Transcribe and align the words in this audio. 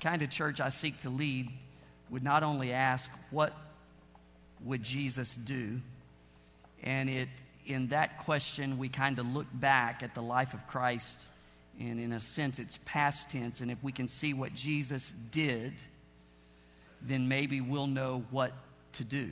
kind 0.00 0.22
of 0.22 0.30
church 0.30 0.60
I 0.60 0.70
seek 0.70 0.98
to 0.98 1.10
lead 1.10 1.50
would 2.10 2.22
not 2.22 2.42
only 2.42 2.72
ask, 2.72 3.10
What 3.30 3.52
would 4.64 4.82
Jesus 4.82 5.34
do? 5.34 5.80
And 6.82 7.08
it, 7.08 7.28
in 7.66 7.88
that 7.88 8.18
question, 8.18 8.78
we 8.78 8.88
kind 8.88 9.18
of 9.18 9.26
look 9.26 9.46
back 9.52 10.02
at 10.02 10.14
the 10.14 10.22
life 10.22 10.54
of 10.54 10.66
Christ, 10.66 11.26
and 11.78 12.00
in 12.00 12.12
a 12.12 12.20
sense, 12.20 12.58
it's 12.58 12.78
past 12.84 13.30
tense. 13.30 13.60
And 13.60 13.70
if 13.70 13.82
we 13.82 13.92
can 13.92 14.08
see 14.08 14.34
what 14.34 14.54
Jesus 14.54 15.14
did, 15.30 15.74
then 17.02 17.28
maybe 17.28 17.60
we'll 17.60 17.86
know 17.86 18.24
what 18.30 18.52
to 18.94 19.04
do. 19.04 19.30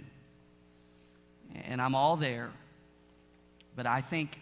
And 1.64 1.80
I'm 1.80 1.94
all 1.94 2.16
there, 2.16 2.50
but 3.74 3.86
I 3.86 4.02
think 4.02 4.38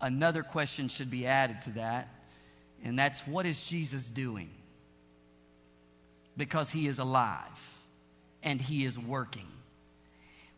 another 0.00 0.42
question 0.42 0.88
should 0.88 1.10
be 1.10 1.26
added 1.26 1.62
to 1.62 1.70
that, 1.70 2.08
and 2.84 2.98
that's 2.98 3.26
what 3.26 3.46
is 3.46 3.62
Jesus 3.62 4.08
doing? 4.08 4.50
Because 6.36 6.70
he 6.70 6.86
is 6.86 6.98
alive 6.98 7.74
and 8.42 8.60
he 8.60 8.84
is 8.84 8.98
working. 8.98 9.48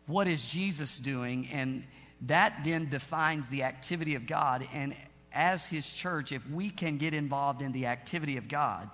What 0.06 0.26
is 0.26 0.44
Jesus 0.44 0.98
doing? 0.98 1.48
And 1.52 1.84
that 2.22 2.60
then 2.64 2.88
defines 2.88 3.48
the 3.48 3.62
activity 3.62 4.14
of 4.14 4.26
God. 4.26 4.66
And 4.72 4.94
as 5.32 5.66
his 5.66 5.90
church, 5.90 6.32
if 6.32 6.48
we 6.50 6.70
can 6.70 6.98
get 6.98 7.14
involved 7.14 7.62
in 7.62 7.72
the 7.72 7.86
activity 7.86 8.36
of 8.36 8.48
God, 8.48 8.90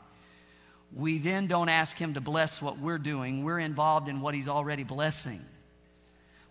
we 0.94 1.18
then 1.18 1.46
don't 1.46 1.68
ask 1.68 1.96
him 1.96 2.14
to 2.14 2.20
bless 2.20 2.60
what 2.60 2.78
we're 2.78 2.98
doing. 2.98 3.42
We're 3.42 3.58
involved 3.58 4.08
in 4.08 4.20
what 4.20 4.34
he's 4.34 4.48
already 4.48 4.84
blessing. 4.84 5.44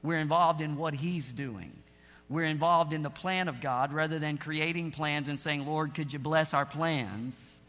We're 0.02 0.20
involved 0.20 0.62
in 0.62 0.76
what 0.76 0.93
he's 0.95 1.31
doing. 1.31 1.84
We're 2.27 2.45
involved 2.45 2.93
in 2.93 3.04
the 3.04 3.09
plan 3.09 3.48
of 3.48 3.62
God 3.62 3.93
rather 3.93 4.20
than 4.20 4.38
creating 4.38 4.91
plans 4.91 5.29
and 5.29 5.40
saying, 5.40 5.65
Lord, 5.65 5.93
could 5.93 6.12
you 6.12 6.20
bless 6.20 6.54
our 6.54 6.65
plans? 6.65 7.59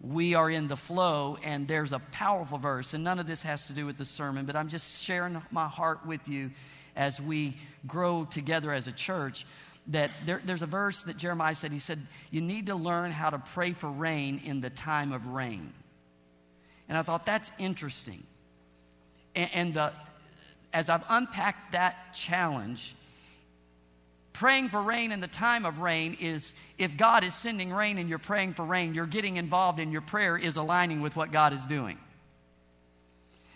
We 0.00 0.34
are 0.34 0.48
in 0.48 0.68
the 0.68 0.76
flow, 0.76 1.38
and 1.42 1.66
there's 1.66 1.92
a 1.92 1.98
powerful 1.98 2.58
verse, 2.58 2.94
and 2.94 3.02
none 3.02 3.18
of 3.18 3.26
this 3.26 3.42
has 3.42 3.66
to 3.66 3.72
do 3.72 3.84
with 3.84 3.96
the 3.98 4.04
sermon, 4.04 4.46
but 4.46 4.54
I'm 4.54 4.68
just 4.68 5.02
sharing 5.02 5.42
my 5.50 5.66
heart 5.66 6.06
with 6.06 6.28
you 6.28 6.52
as 6.94 7.20
we 7.20 7.56
grow 7.86 8.24
together 8.24 8.72
as 8.72 8.86
a 8.86 8.92
church. 8.92 9.44
That 9.88 10.10
there, 10.26 10.40
there's 10.44 10.62
a 10.62 10.66
verse 10.66 11.02
that 11.02 11.16
Jeremiah 11.16 11.54
said, 11.54 11.72
he 11.72 11.78
said, 11.78 12.06
You 12.30 12.42
need 12.42 12.66
to 12.66 12.74
learn 12.74 13.10
how 13.10 13.30
to 13.30 13.38
pray 13.38 13.72
for 13.72 13.88
rain 13.88 14.40
in 14.44 14.60
the 14.60 14.70
time 14.70 15.12
of 15.12 15.26
rain. 15.26 15.72
And 16.88 16.96
I 16.96 17.02
thought, 17.02 17.26
that's 17.26 17.50
interesting. 17.58 18.22
And, 19.34 19.50
and 19.54 19.76
uh, 19.76 19.90
as 20.72 20.90
I've 20.90 21.04
unpacked 21.08 21.72
that 21.72 22.14
challenge, 22.14 22.94
praying 24.38 24.68
for 24.68 24.80
rain 24.80 25.10
in 25.10 25.18
the 25.20 25.26
time 25.26 25.66
of 25.66 25.80
rain 25.80 26.16
is 26.20 26.54
if 26.78 26.96
God 26.96 27.24
is 27.24 27.34
sending 27.34 27.72
rain 27.72 27.98
and 27.98 28.08
you're 28.08 28.20
praying 28.20 28.54
for 28.54 28.64
rain, 28.64 28.94
you're 28.94 29.04
getting 29.04 29.36
involved 29.36 29.80
in 29.80 29.90
your 29.90 30.00
prayer 30.00 30.38
is 30.38 30.56
aligning 30.56 31.00
with 31.00 31.16
what 31.16 31.32
God 31.32 31.52
is 31.52 31.66
doing. 31.66 31.98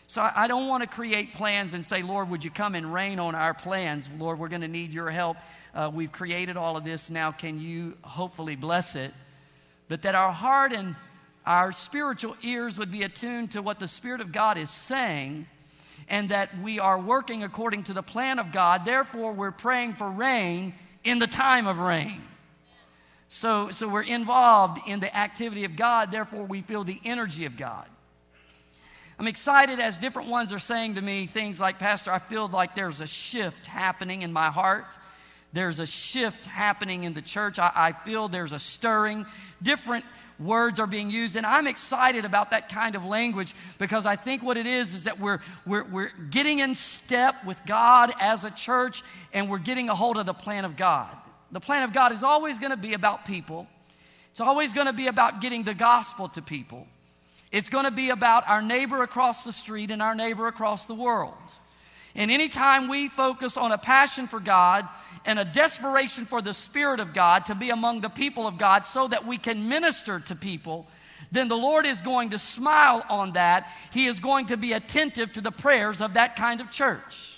So 0.09 0.29
I 0.35 0.49
don't 0.49 0.67
want 0.67 0.83
to 0.83 0.89
create 0.89 1.35
plans 1.35 1.73
and 1.73 1.87
say, 1.87 2.03
Lord, 2.03 2.31
would 2.31 2.43
you 2.43 2.51
come 2.51 2.75
and 2.75 2.93
rain 2.93 3.21
on 3.21 3.37
our 3.37 3.55
plans? 3.55 4.11
Lord, 4.19 4.41
we're 4.41 4.49
going 4.49 4.63
to 4.63 4.69
need 4.69 4.93
your 4.93 5.09
help. 5.09 5.37
Uh, 5.73 5.89
we've 5.95 6.11
created 6.11 6.57
all 6.57 6.77
of 6.77 6.83
this. 6.83 7.11
Now, 7.11 7.31
can 7.31 7.61
you 7.61 7.97
hopefully 8.03 8.57
bless 8.57 8.97
it? 8.97 9.15
But 9.87 10.03
that 10.03 10.17
our 10.17 10.33
heart 10.33 10.73
and 10.73 10.97
our 11.47 11.71
spiritual 11.71 12.37
ears 12.43 12.77
would 12.77 12.91
be 12.91 13.05
attuned 13.05 13.53
to 13.53 13.63
what 13.63 13.79
the 13.79 13.89
Spirit 13.89 14.21
of 14.21 14.33
God 14.33 14.59
is 14.59 14.69
saying 14.69 15.47
and 16.09 16.29
that 16.29 16.59
we 16.61 16.79
are 16.79 16.99
working 16.99 17.43
according 17.43 17.85
to 17.85 17.93
the 17.93 18.03
plan 18.03 18.39
of 18.39 18.53
God. 18.53 18.85
Therefore, 18.85 19.33
we're 19.33 19.51
praying 19.51 19.95
for 19.95 20.11
rain 20.11 20.75
in 21.05 21.19
the 21.19 21.27
time 21.27 21.67
of 21.67 21.79
rain. 21.79 22.23
So, 23.29 23.71
so 23.71 23.89
we're 23.89 24.03
involved 24.03 24.83
in 24.87 25.01
the 25.01 25.17
activity 25.17 25.65
of 25.65 25.75
God, 25.75 26.13
therefore, 26.13 26.45
we 26.45 26.61
feel 26.61 26.85
the 26.85 27.01
energy 27.05 27.47
of 27.47 27.57
God. 27.57 27.87
I'm 29.19 29.27
excited 29.27 29.81
as 29.81 29.99
different 29.99 30.29
ones 30.29 30.53
are 30.53 30.59
saying 30.59 30.97
to 30.97 31.01
me 31.01 31.27
things 31.27 31.61
like, 31.61 31.79
Pastor, 31.79 32.11
I 32.11 32.19
feel 32.19 32.49
like 32.49 32.75
there's 32.75 33.01
a 33.01 33.07
shift 33.07 33.67
happening 33.67 34.23
in 34.23 34.33
my 34.33 34.51
heart. 34.51 34.97
There's 35.53 35.79
a 35.79 35.87
shift 35.87 36.47
happening 36.47 37.05
in 37.05 37.15
the 37.15 37.23
church. 37.23 37.59
I, 37.59 37.71
I 37.75 37.93
feel 37.93 38.29
there's 38.29 38.53
a 38.53 38.59
stirring. 38.59 39.27
Different 39.63 40.05
words 40.45 40.81
are 40.81 40.87
being 40.87 41.11
used. 41.11 41.37
And 41.37 41.47
I'm 41.47 41.67
excited 41.67 42.25
about 42.25 42.51
that 42.51 42.69
kind 42.69 42.95
of 42.95 43.05
language 43.05 43.55
because 43.79 44.07
I 44.07 44.17
think 44.17 44.43
what 44.43 44.57
it 44.57 44.67
is 44.67 44.95
is 44.95 45.05
that 45.05 45.19
we're, 45.21 45.41
we're, 45.67 45.85
we're 45.85 46.11
getting 46.31 46.59
in 46.59 46.75
step 46.75 47.45
with 47.45 47.61
God 47.67 48.13
as 48.21 48.45
a 48.45 48.51
church 48.51 49.03
and 49.33 49.49
we're 49.49 49.59
getting 49.59 49.89
a 49.89 49.95
hold 49.95 50.17
of 50.17 50.27
the 50.27 50.35
plan 50.35 50.65
of 50.65 50.77
God. 50.77 51.15
The 51.51 51.61
plan 51.61 51.83
of 51.83 51.93
God 51.93 52.13
is 52.13 52.23
always 52.23 52.59
going 52.59 52.71
to 52.71 52.77
be 52.77 52.95
about 52.95 53.25
people, 53.25 53.67
it's 54.31 54.41
always 54.41 54.73
going 54.73 54.87
to 54.87 54.93
be 54.93 55.09
about 55.09 55.41
getting 55.41 55.65
the 55.65 55.75
gospel 55.75 56.29
to 56.31 56.43
people. 56.43 56.87
It's 57.51 57.69
going 57.69 57.85
to 57.85 57.91
be 57.91 58.09
about 58.09 58.49
our 58.49 58.63
neighbor 58.63 59.03
across 59.03 59.45
the 59.45 59.53
street 59.53 59.91
and 59.91 60.01
our 60.01 60.15
neighbor 60.15 60.47
across 60.47 60.87
the 60.87 60.95
world. 60.95 61.35
And 62.15 62.31
anytime 62.31 62.89
we 62.89 63.09
focus 63.09 63.59
on 63.59 63.73
a 63.73 63.79
passion 63.79 64.27
for 64.27 64.41
God 64.41 64.89
and 65.25 65.39
a 65.39 65.45
desperation 65.45 66.27
for 66.27 66.43
the 66.43 66.55
Spirit 66.55 67.01
of 67.01 67.15
God 67.15 67.47
to 67.47 67.55
be 67.55 67.71
among 67.71 68.01
the 68.01 68.09
people 68.09 68.47
of 68.47 68.59
God 68.59 68.87
so 68.87 69.09
that 69.09 69.27
we 69.27 69.39
can 69.39 69.69
minister 69.69 70.21
to 70.21 70.35
people, 70.35 70.87
then 71.31 71.49
the 71.49 71.57
Lord 71.57 71.87
is 71.87 72.01
going 72.01 72.31
to 72.31 72.39
smile 72.39 73.03
on 73.09 73.33
that. 73.33 73.71
He 73.93 74.07
is 74.07 74.21
going 74.21 74.47
to 74.47 74.57
be 74.57 74.73
attentive 74.73 75.33
to 75.33 75.41
the 75.41 75.53
prayers 75.53 76.01
of 76.01 76.15
that 76.15 76.37
kind 76.37 76.61
of 76.61 76.71
church. 76.71 77.37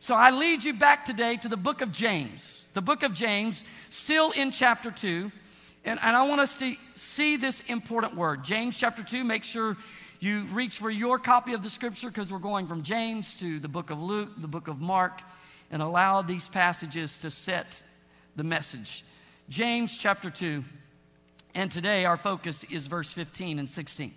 So 0.00 0.14
I 0.14 0.30
lead 0.30 0.64
you 0.64 0.72
back 0.72 1.04
today 1.04 1.36
to 1.38 1.48
the 1.48 1.56
book 1.56 1.82
of 1.82 1.92
James. 1.92 2.68
The 2.74 2.82
book 2.82 3.02
of 3.02 3.14
James, 3.14 3.64
still 3.90 4.30
in 4.32 4.50
chapter 4.50 4.90
2. 4.90 5.30
And, 5.84 5.98
and 6.02 6.16
I 6.16 6.26
want 6.26 6.40
us 6.40 6.56
to 6.58 6.74
see 6.94 7.36
this 7.36 7.62
important 7.68 8.16
word. 8.16 8.44
James 8.44 8.76
chapter 8.76 9.02
2, 9.02 9.24
make 9.24 9.44
sure 9.44 9.76
you 10.18 10.42
reach 10.52 10.78
for 10.78 10.90
your 10.90 11.18
copy 11.18 11.54
of 11.54 11.62
the 11.62 11.70
scripture 11.70 12.08
because 12.08 12.30
we're 12.30 12.38
going 12.38 12.66
from 12.66 12.82
James 12.82 13.34
to 13.40 13.58
the 13.60 13.68
book 13.68 13.90
of 13.90 14.00
Luke, 14.00 14.30
the 14.36 14.48
book 14.48 14.68
of 14.68 14.80
Mark, 14.80 15.22
and 15.70 15.82
allow 15.82 16.22
these 16.22 16.48
passages 16.48 17.18
to 17.18 17.30
set 17.30 17.82
the 18.36 18.44
message. 18.44 19.04
James 19.48 19.96
chapter 19.96 20.30
2, 20.30 20.64
and 21.54 21.70
today 21.70 22.04
our 22.04 22.16
focus 22.16 22.64
is 22.64 22.86
verse 22.86 23.12
15 23.12 23.58
and 23.58 23.68
16. 23.68 24.14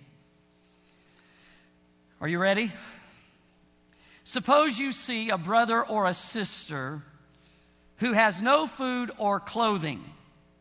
Are 2.21 2.27
you 2.27 2.39
ready? 2.39 2.71
Suppose 4.23 4.79
you 4.79 4.91
see 4.91 5.29
a 5.29 5.37
brother 5.37 5.83
or 5.83 6.05
a 6.05 6.13
sister 6.13 7.01
who 7.97 8.13
has 8.13 8.41
no 8.41 8.67
food 8.67 9.11
or 9.17 9.39
clothing. 9.39 10.03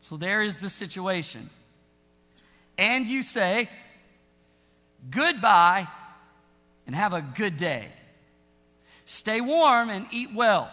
So 0.00 0.16
there 0.16 0.42
is 0.42 0.58
the 0.58 0.70
situation. 0.70 1.50
And 2.76 3.06
you 3.06 3.22
say, 3.22 3.68
Goodbye 5.10 5.88
and 6.86 6.94
have 6.94 7.12
a 7.12 7.22
good 7.22 7.56
day. 7.56 7.88
Stay 9.04 9.40
warm 9.40 9.90
and 9.90 10.06
eat 10.12 10.32
well 10.34 10.70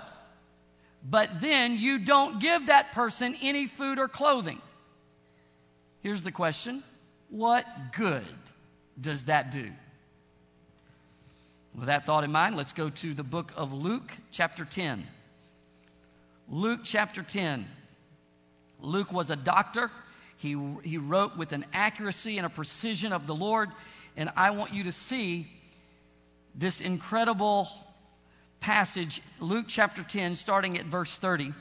but 1.04 1.42
then 1.42 1.78
you 1.78 2.00
don't 2.00 2.40
give 2.40 2.68
that 2.68 2.92
person 2.92 3.36
any 3.42 3.68
food 3.68 4.00
or 4.00 4.08
clothing. 4.08 4.62
Here's 6.02 6.24
the 6.24 6.32
question 6.32 6.84
What 7.30 7.66
good 7.96 8.26
does 9.00 9.26
that 9.26 9.52
do? 9.52 9.70
With 11.76 11.86
that 11.86 12.06
thought 12.06 12.24
in 12.24 12.32
mind, 12.32 12.56
let's 12.58 12.74
go 12.74 12.90
to 12.90 13.14
the 13.14 13.24
book 13.24 13.54
of 13.56 13.72
Luke, 13.72 14.12
chapter 14.32 14.66
10. 14.66 15.06
Luke, 16.50 16.82
chapter 16.84 17.22
10. 17.22 17.68
Luke 18.82 19.12
was 19.12 19.30
a 19.30 19.36
doctor. 19.36 19.92
He, 20.38 20.58
he 20.84 20.98
wrote 20.98 21.38
with 21.38 21.54
an 21.54 21.66
accuracy 21.74 22.38
and 22.38 22.46
a 22.46 22.50
precision 22.50 23.14
of 23.14 23.28
the 23.28 23.36
Lord. 23.36 23.70
And 24.18 24.32
I 24.36 24.50
want 24.52 24.74
you 24.74 24.86
to 24.86 24.92
see 24.92 25.48
this 26.56 26.82
incredible 26.82 27.70
passage, 28.60 29.22
Luke 29.40 29.66
chapter 29.68 30.04
10, 30.04 30.36
starting 30.36 30.78
at 30.78 30.86
verse 30.86 31.18
30. 31.18 31.54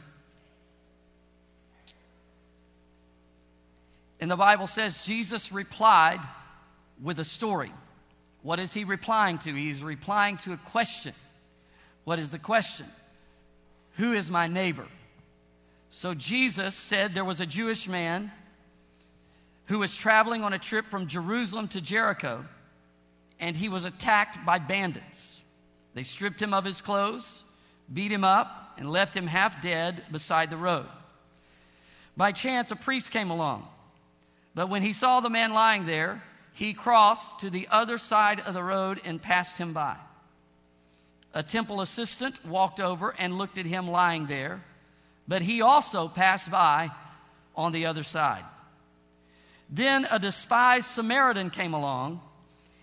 And 4.21 4.31
the 4.31 4.37
Bible 4.37 4.67
says 4.67 5.03
Jesus 5.03 5.53
replied 5.53 6.21
with 7.03 7.21
a 7.21 7.25
story. 7.25 7.73
What 8.43 8.59
is 8.61 8.73
he 8.73 8.85
replying 8.85 9.39
to? 9.39 9.55
He's 9.55 9.83
replying 9.83 10.37
to 10.39 10.53
a 10.53 10.57
question. 10.57 11.15
What 12.05 12.19
is 12.19 12.31
the 12.31 12.39
question? 12.39 12.87
Who 13.97 14.13
is 14.13 14.31
my 14.31 14.47
neighbor? 14.47 14.87
So 15.91 16.15
Jesus 16.15 16.75
said 16.75 17.15
there 17.15 17.25
was 17.25 17.41
a 17.41 17.47
Jewish 17.47 17.89
man 17.89 18.31
who 19.67 19.79
was 19.79 19.95
traveling 19.97 20.43
on 20.43 20.53
a 20.53 20.59
trip 20.59 20.87
from 20.87 21.07
Jerusalem 21.07 21.69
to 21.69 21.81
Jericho, 21.81 22.45
and 23.39 23.57
he 23.57 23.69
was 23.69 23.85
attacked 23.85 24.45
by 24.45 24.59
bandits. 24.59 25.38
They 25.99 26.05
stripped 26.05 26.41
him 26.41 26.55
of 26.55 26.65
his 26.65 26.81
clothes, 26.81 27.43
beat 27.93 28.13
him 28.13 28.23
up, 28.23 28.75
and 28.77 28.89
left 28.89 29.17
him 29.17 29.27
half 29.27 29.61
dead 29.61 30.05
beside 30.13 30.49
the 30.49 30.57
road. 30.57 30.87
By 32.17 32.31
chance, 32.31 32.71
a 32.71 32.77
priest 32.77 33.11
came 33.11 33.31
along. 33.31 33.67
But 34.55 34.69
when 34.69 34.83
he 34.83 34.93
saw 34.93 35.19
the 35.19 35.29
man 35.29 35.53
lying 35.53 35.87
there, 35.87 36.23
he 36.53 36.73
crossed 36.73 37.41
to 37.41 37.51
the 37.51 37.67
other 37.73 37.99
side 37.99 38.39
of 38.39 38.55
the 38.55 38.63
road 38.63 39.01
and 39.05 39.21
passed 39.21 39.59
him 39.59 39.73
by. 39.73 39.97
A 41.35 41.43
temple 41.43 41.81
assistant 41.81 42.47
walked 42.47 42.79
over 42.79 43.13
and 43.19 43.37
looked 43.37 43.59
at 43.59 43.67
him 43.67 43.91
lying 43.91 44.27
there, 44.27 44.63
but 45.27 45.43
he 45.43 45.63
also 45.63 46.07
passed 46.07 46.49
by 46.49 46.93
on 47.57 47.73
the 47.73 47.87
other 47.87 48.05
side. 48.05 48.45
Then 49.69 50.07
a 50.13 50.21
despised 50.21 50.87
Samaritan 50.87 51.51
came 51.51 51.75
along, 51.75 52.21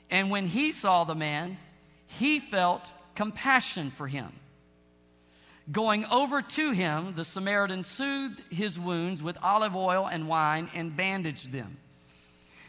and 0.10 0.30
when 0.30 0.48
he 0.48 0.74
saw 0.74 1.06
the 1.06 1.16
man, 1.16 1.60
he 2.08 2.40
felt 2.40 2.92
compassion 3.16 3.90
for 3.90 4.08
him. 4.08 4.32
Going 5.72 6.06
over 6.06 6.42
to 6.42 6.72
him, 6.72 7.14
the 7.16 7.26
Samaritan 7.26 7.82
soothed 7.82 8.42
his 8.52 8.80
wounds 8.80 9.24
with 9.24 9.38
olive 9.42 9.76
oil 9.76 10.08
and 10.08 10.28
wine 10.28 10.70
and 10.76 10.96
bandaged 10.96 11.52
them. 11.52 11.78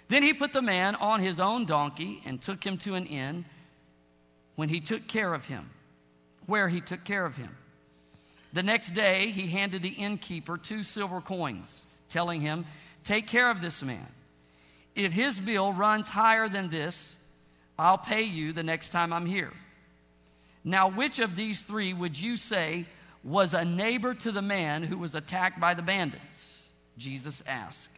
Then 0.08 0.22
he 0.22 0.32
put 0.32 0.52
the 0.52 0.62
man 0.62 0.94
on 0.94 1.20
his 1.20 1.38
own 1.38 1.66
donkey 1.66 2.22
and 2.24 2.40
took 2.40 2.64
him 2.64 2.78
to 2.78 2.94
an 2.94 3.06
inn 3.06 3.44
when 4.54 4.68
he 4.68 4.80
took 4.80 5.06
care 5.06 5.34
of 5.34 5.46
him, 5.46 5.68
where 6.46 6.68
he 6.68 6.80
took 6.80 7.04
care 7.04 7.26
of 7.26 7.36
him. 7.36 7.54
The 8.52 8.62
next 8.62 8.94
day, 8.94 9.30
he 9.30 9.48
handed 9.48 9.82
the 9.82 9.90
innkeeper 9.90 10.56
two 10.56 10.82
silver 10.82 11.20
coins, 11.20 11.86
telling 12.08 12.40
him, 12.40 12.64
Take 13.04 13.26
care 13.26 13.50
of 13.50 13.60
this 13.60 13.82
man. 13.82 14.06
If 14.94 15.12
his 15.12 15.38
bill 15.38 15.72
runs 15.72 16.08
higher 16.08 16.48
than 16.48 16.70
this, 16.70 17.18
I'll 17.78 17.98
pay 17.98 18.22
you 18.22 18.52
the 18.52 18.62
next 18.62 18.88
time 18.88 19.12
I'm 19.12 19.26
here. 19.26 19.52
Now, 20.66 20.90
which 20.90 21.20
of 21.20 21.36
these 21.36 21.60
three 21.60 21.94
would 21.94 22.20
you 22.20 22.36
say 22.36 22.86
was 23.22 23.54
a 23.54 23.64
neighbor 23.64 24.14
to 24.14 24.32
the 24.32 24.42
man 24.42 24.82
who 24.82 24.98
was 24.98 25.14
attacked 25.14 25.60
by 25.60 25.74
the 25.74 25.82
bandits? 25.82 26.68
Jesus 26.98 27.40
asked. 27.46 27.90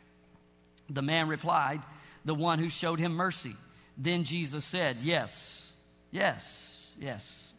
The 0.91 1.01
man 1.01 1.29
replied, 1.29 1.81
The 2.27 2.35
one 2.35 2.59
who 2.59 2.69
showed 2.69 3.01
him 3.01 3.13
mercy. 3.13 3.57
Then 3.97 4.25
Jesus 4.25 4.67
said, 4.67 4.99
Yes, 5.01 5.73
yes, 6.11 6.93
yes. 7.01 7.55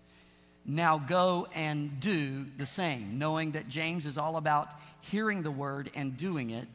Now 0.64 1.00
go 1.00 1.48
and 1.56 2.00
do 2.00 2.46
the 2.58 2.68
same, 2.68 3.18
knowing 3.18 3.54
that 3.54 3.68
James 3.68 4.06
is 4.06 4.20
all 4.20 4.38
about 4.38 4.70
hearing 5.02 5.42
the 5.42 5.50
word 5.50 5.90
and 5.96 6.16
doing 6.16 6.52
it. 6.52 6.68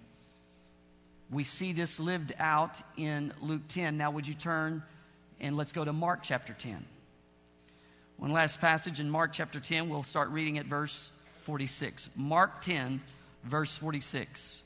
We 1.30 1.44
see 1.44 1.72
this 1.72 2.00
lived 2.00 2.32
out 2.40 2.82
in 2.96 3.32
Luke 3.40 3.68
10. 3.68 3.96
Now, 3.96 4.10
would 4.10 4.26
you 4.26 4.34
turn 4.34 4.82
and 5.40 5.56
let's 5.56 5.72
go 5.72 5.84
to 5.84 5.92
Mark 5.92 6.20
chapter 6.24 6.52
10. 6.52 6.84
One 8.16 8.32
last 8.32 8.60
passage 8.60 9.00
in 9.00 9.10
Mark 9.10 9.32
chapter 9.32 9.60
10. 9.60 9.88
We'll 9.88 10.02
start 10.02 10.30
reading 10.30 10.58
at 10.58 10.66
verse 10.66 11.10
46. 11.42 12.10
Mark 12.16 12.62
10, 12.62 13.00
verse 13.44 13.76
46. 13.76 14.62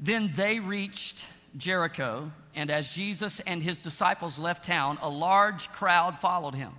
Then 0.00 0.32
they 0.36 0.60
reached 0.60 1.24
Jericho, 1.56 2.30
and 2.54 2.70
as 2.70 2.88
Jesus 2.88 3.40
and 3.40 3.62
his 3.62 3.82
disciples 3.82 4.38
left 4.38 4.64
town, 4.64 4.98
a 5.02 5.08
large 5.08 5.70
crowd 5.72 6.20
followed 6.20 6.54
him. 6.54 6.72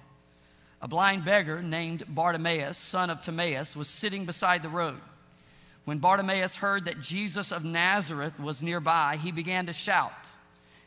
A 0.81 0.87
blind 0.87 1.25
beggar 1.25 1.61
named 1.61 2.03
Bartimaeus, 2.07 2.77
son 2.77 3.09
of 3.09 3.21
Timaeus, 3.21 3.75
was 3.75 3.89
sitting 3.89 4.25
beside 4.25 4.61
the 4.61 4.69
road. 4.69 4.99
When 5.83 5.97
Bartimaeus 5.97 6.55
heard 6.55 6.85
that 6.85 7.01
Jesus 7.01 7.51
of 7.51 7.65
Nazareth 7.65 8.39
was 8.39 8.63
nearby, 8.63 9.17
he 9.21 9.31
began 9.31 9.65
to 9.65 9.73
shout, 9.73 10.13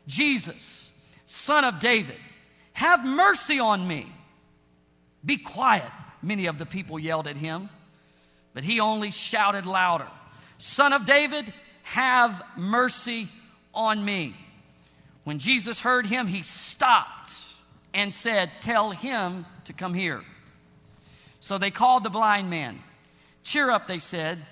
Jesus, 0.07 0.91
son 1.25 1.63
of 1.63 1.79
David, 1.79 2.17
have 2.73 3.05
mercy 3.05 3.59
on 3.59 3.87
me. 3.87 4.11
Be 5.23 5.37
quiet, 5.37 5.89
many 6.21 6.47
of 6.47 6.59
the 6.59 6.65
people 6.65 6.99
yelled 6.99 7.27
at 7.27 7.37
him. 7.37 7.69
But 8.53 8.63
he 8.63 8.79
only 8.79 9.11
shouted 9.11 9.65
louder, 9.65 10.07
Son 10.57 10.93
of 10.93 11.05
David, 11.05 11.53
have 11.83 12.41
mercy 12.55 13.29
on 13.73 14.03
me. 14.03 14.35
When 15.23 15.39
Jesus 15.39 15.79
heard 15.79 16.05
him, 16.05 16.27
he 16.27 16.41
stopped 16.41 17.31
and 17.93 18.13
said, 18.13 18.51
Tell 18.61 18.91
him 18.91 19.45
to 19.65 19.73
come 19.73 19.93
here. 19.93 20.23
So 21.39 21.57
they 21.57 21.71
called 21.71 22.03
the 22.03 22.09
blind 22.09 22.49
man. 22.49 22.79
Cheer 23.43 23.69
up, 23.69 23.87
they 23.87 23.99
said. 23.99 24.45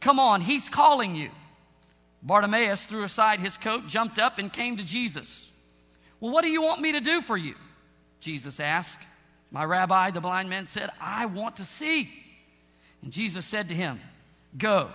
Come 0.00 0.18
on, 0.18 0.40
he's 0.40 0.68
calling 0.68 1.14
you. 1.14 1.30
Bartimaeus 2.22 2.86
threw 2.86 3.04
aside 3.04 3.40
his 3.40 3.56
coat, 3.56 3.86
jumped 3.86 4.18
up, 4.18 4.38
and 4.38 4.52
came 4.52 4.76
to 4.76 4.84
Jesus. 4.84 5.51
Well, 6.22 6.30
what 6.30 6.42
do 6.42 6.50
you 6.50 6.62
want 6.62 6.80
me 6.80 6.92
to 6.92 7.00
do 7.00 7.20
for 7.20 7.36
you? 7.36 7.56
Jesus 8.20 8.60
asked. 8.60 9.00
My 9.50 9.64
rabbi, 9.64 10.12
the 10.12 10.20
blind 10.20 10.48
man, 10.48 10.66
said, 10.66 10.88
I 11.00 11.26
want 11.26 11.56
to 11.56 11.64
see. 11.64 12.08
And 13.02 13.12
Jesus 13.12 13.44
said 13.44 13.68
to 13.68 13.74
him, 13.74 14.00
Go, 14.56 14.88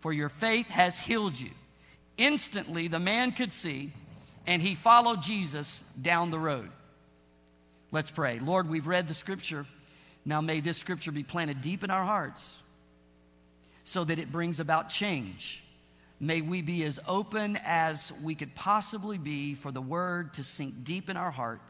for 0.00 0.12
your 0.12 0.28
faith 0.28 0.68
has 0.70 0.98
healed 0.98 1.38
you. 1.38 1.52
Instantly, 2.18 2.88
the 2.88 2.98
man 2.98 3.30
could 3.30 3.52
see, 3.52 3.92
and 4.48 4.60
he 4.60 4.74
followed 4.74 5.22
Jesus 5.22 5.84
down 6.02 6.32
the 6.32 6.40
road. 6.40 6.70
Let's 7.92 8.10
pray. 8.10 8.40
Lord, 8.40 8.68
we've 8.68 8.88
read 8.88 9.06
the 9.06 9.14
scripture. 9.14 9.66
Now 10.24 10.40
may 10.40 10.58
this 10.58 10.76
scripture 10.76 11.12
be 11.12 11.22
planted 11.22 11.60
deep 11.60 11.84
in 11.84 11.90
our 11.92 12.04
hearts 12.04 12.60
so 13.84 14.02
that 14.02 14.18
it 14.18 14.32
brings 14.32 14.58
about 14.58 14.88
change. 14.88 15.63
May 16.24 16.40
we 16.40 16.62
be 16.62 16.84
as 16.84 16.98
open 17.06 17.58
as 17.66 18.10
we 18.22 18.34
could 18.34 18.54
possibly 18.54 19.18
be 19.18 19.54
for 19.54 19.70
the 19.70 19.82
word 19.82 20.32
to 20.34 20.42
sink 20.42 20.82
deep 20.82 21.10
in 21.10 21.18
our 21.18 21.30
heart, 21.30 21.60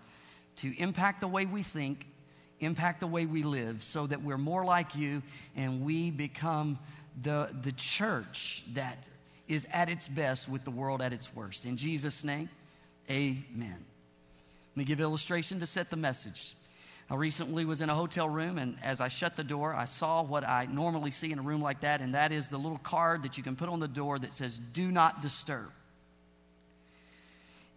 to 0.58 0.72
impact 0.80 1.20
the 1.20 1.26
way 1.26 1.44
we 1.44 1.64
think, 1.64 2.06
impact 2.60 3.00
the 3.00 3.08
way 3.08 3.26
we 3.26 3.42
live, 3.42 3.82
so 3.82 4.06
that 4.06 4.22
we're 4.22 4.38
more 4.38 4.64
like 4.64 4.94
you 4.94 5.24
and 5.56 5.84
we 5.84 6.12
become 6.12 6.78
the, 7.20 7.48
the 7.62 7.72
church 7.72 8.62
that 8.74 9.08
is 9.48 9.66
at 9.72 9.88
its 9.88 10.06
best 10.06 10.48
with 10.48 10.62
the 10.62 10.70
world 10.70 11.02
at 11.02 11.12
its 11.12 11.34
worst. 11.34 11.66
In 11.66 11.76
Jesus' 11.76 12.22
name, 12.22 12.48
amen. 13.10 13.84
Let 14.70 14.76
me 14.76 14.84
give 14.84 15.00
illustration 15.00 15.58
to 15.58 15.66
set 15.66 15.90
the 15.90 15.96
message. 15.96 16.54
I 17.10 17.16
recently 17.16 17.66
was 17.66 17.82
in 17.82 17.90
a 17.90 17.94
hotel 17.94 18.28
room, 18.28 18.56
and 18.56 18.78
as 18.82 19.00
I 19.00 19.08
shut 19.08 19.36
the 19.36 19.44
door, 19.44 19.74
I 19.74 19.84
saw 19.84 20.22
what 20.22 20.42
I 20.42 20.64
normally 20.64 21.10
see 21.10 21.30
in 21.32 21.38
a 21.38 21.42
room 21.42 21.60
like 21.60 21.80
that, 21.80 22.00
and 22.00 22.14
that 22.14 22.32
is 22.32 22.48
the 22.48 22.56
little 22.56 22.78
card 22.78 23.24
that 23.24 23.36
you 23.36 23.42
can 23.42 23.56
put 23.56 23.68
on 23.68 23.78
the 23.78 23.88
door 23.88 24.18
that 24.18 24.32
says, 24.32 24.58
Do 24.58 24.90
not 24.90 25.20
disturb. 25.20 25.70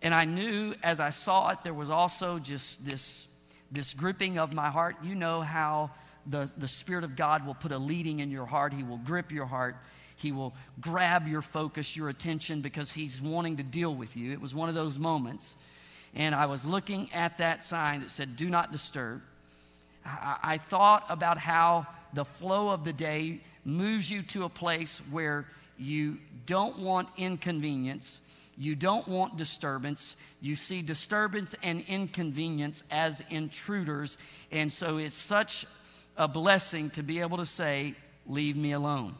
And 0.01 0.13
I 0.13 0.25
knew 0.25 0.75
as 0.81 0.99
I 0.99 1.09
saw 1.09 1.49
it, 1.49 1.59
there 1.63 1.73
was 1.73 1.89
also 1.89 2.39
just 2.39 2.85
this, 2.85 3.27
this 3.71 3.93
gripping 3.93 4.37
of 4.37 4.53
my 4.53 4.69
heart. 4.69 4.95
You 5.03 5.15
know 5.15 5.41
how 5.41 5.91
the, 6.25 6.49
the 6.57 6.67
Spirit 6.67 7.03
of 7.03 7.15
God 7.15 7.45
will 7.45 7.55
put 7.55 7.71
a 7.71 7.77
leading 7.77 8.19
in 8.19 8.31
your 8.31 8.45
heart, 8.45 8.73
He 8.73 8.83
will 8.83 8.99
grip 8.99 9.31
your 9.31 9.45
heart. 9.45 9.75
He 10.17 10.31
will 10.31 10.55
grab 10.81 11.27
your 11.27 11.43
focus, 11.43 11.95
your 11.95 12.09
attention, 12.09 12.61
because 12.61 12.91
he's 12.91 13.21
wanting 13.21 13.57
to 13.57 13.63
deal 13.63 13.93
with 13.93 14.17
you. 14.17 14.31
It 14.31 14.41
was 14.41 14.55
one 14.55 14.67
of 14.67 14.73
those 14.73 14.97
moments 14.97 15.55
and 16.17 16.33
I 16.33 16.47
was 16.47 16.65
looking 16.65 17.13
at 17.13 17.37
that 17.37 17.63
sign 17.63 18.01
that 18.01 18.09
said, 18.09 18.35
Do 18.35 18.49
not 18.49 18.71
disturb. 18.71 19.21
I, 20.03 20.37
I 20.43 20.57
thought 20.57 21.05
about 21.09 21.37
how 21.37 21.85
the 22.13 22.25
flow 22.25 22.69
of 22.69 22.83
the 22.83 22.91
day 22.91 23.41
moves 23.63 24.09
you 24.09 24.23
to 24.23 24.43
a 24.43 24.49
place 24.49 24.99
where 25.11 25.45
you 25.77 26.17
don't 26.47 26.79
want 26.79 27.07
inconvenience, 27.17 28.19
you 28.57 28.73
don't 28.73 29.07
want 29.07 29.37
disturbance. 29.37 30.15
You 30.41 30.55
see 30.55 30.81
disturbance 30.81 31.53
and 31.61 31.81
inconvenience 31.87 32.81
as 32.89 33.21
intruders. 33.29 34.17
And 34.51 34.73
so 34.73 34.97
it's 34.97 35.15
such 35.15 35.67
a 36.17 36.27
blessing 36.27 36.89
to 36.91 37.03
be 37.03 37.19
able 37.19 37.37
to 37.37 37.45
say, 37.45 37.93
Leave 38.25 38.57
me 38.57 38.71
alone. 38.71 39.15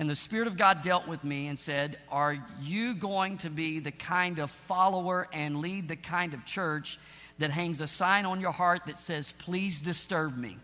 And 0.00 0.08
the 0.08 0.16
Spirit 0.16 0.48
of 0.48 0.56
God 0.56 0.80
dealt 0.80 1.06
with 1.06 1.24
me 1.24 1.48
and 1.48 1.58
said, 1.58 1.98
Are 2.08 2.42
you 2.62 2.94
going 2.94 3.36
to 3.38 3.50
be 3.50 3.80
the 3.80 3.90
kind 3.90 4.38
of 4.38 4.50
follower 4.50 5.28
and 5.30 5.60
lead 5.60 5.88
the 5.88 5.96
kind 5.96 6.32
of 6.32 6.46
church 6.46 6.98
that 7.36 7.50
hangs 7.50 7.82
a 7.82 7.86
sign 7.86 8.24
on 8.24 8.40
your 8.40 8.50
heart 8.50 8.86
that 8.86 8.98
says, 8.98 9.34
Please 9.36 9.82
disturb 9.82 10.38
me, 10.38 10.56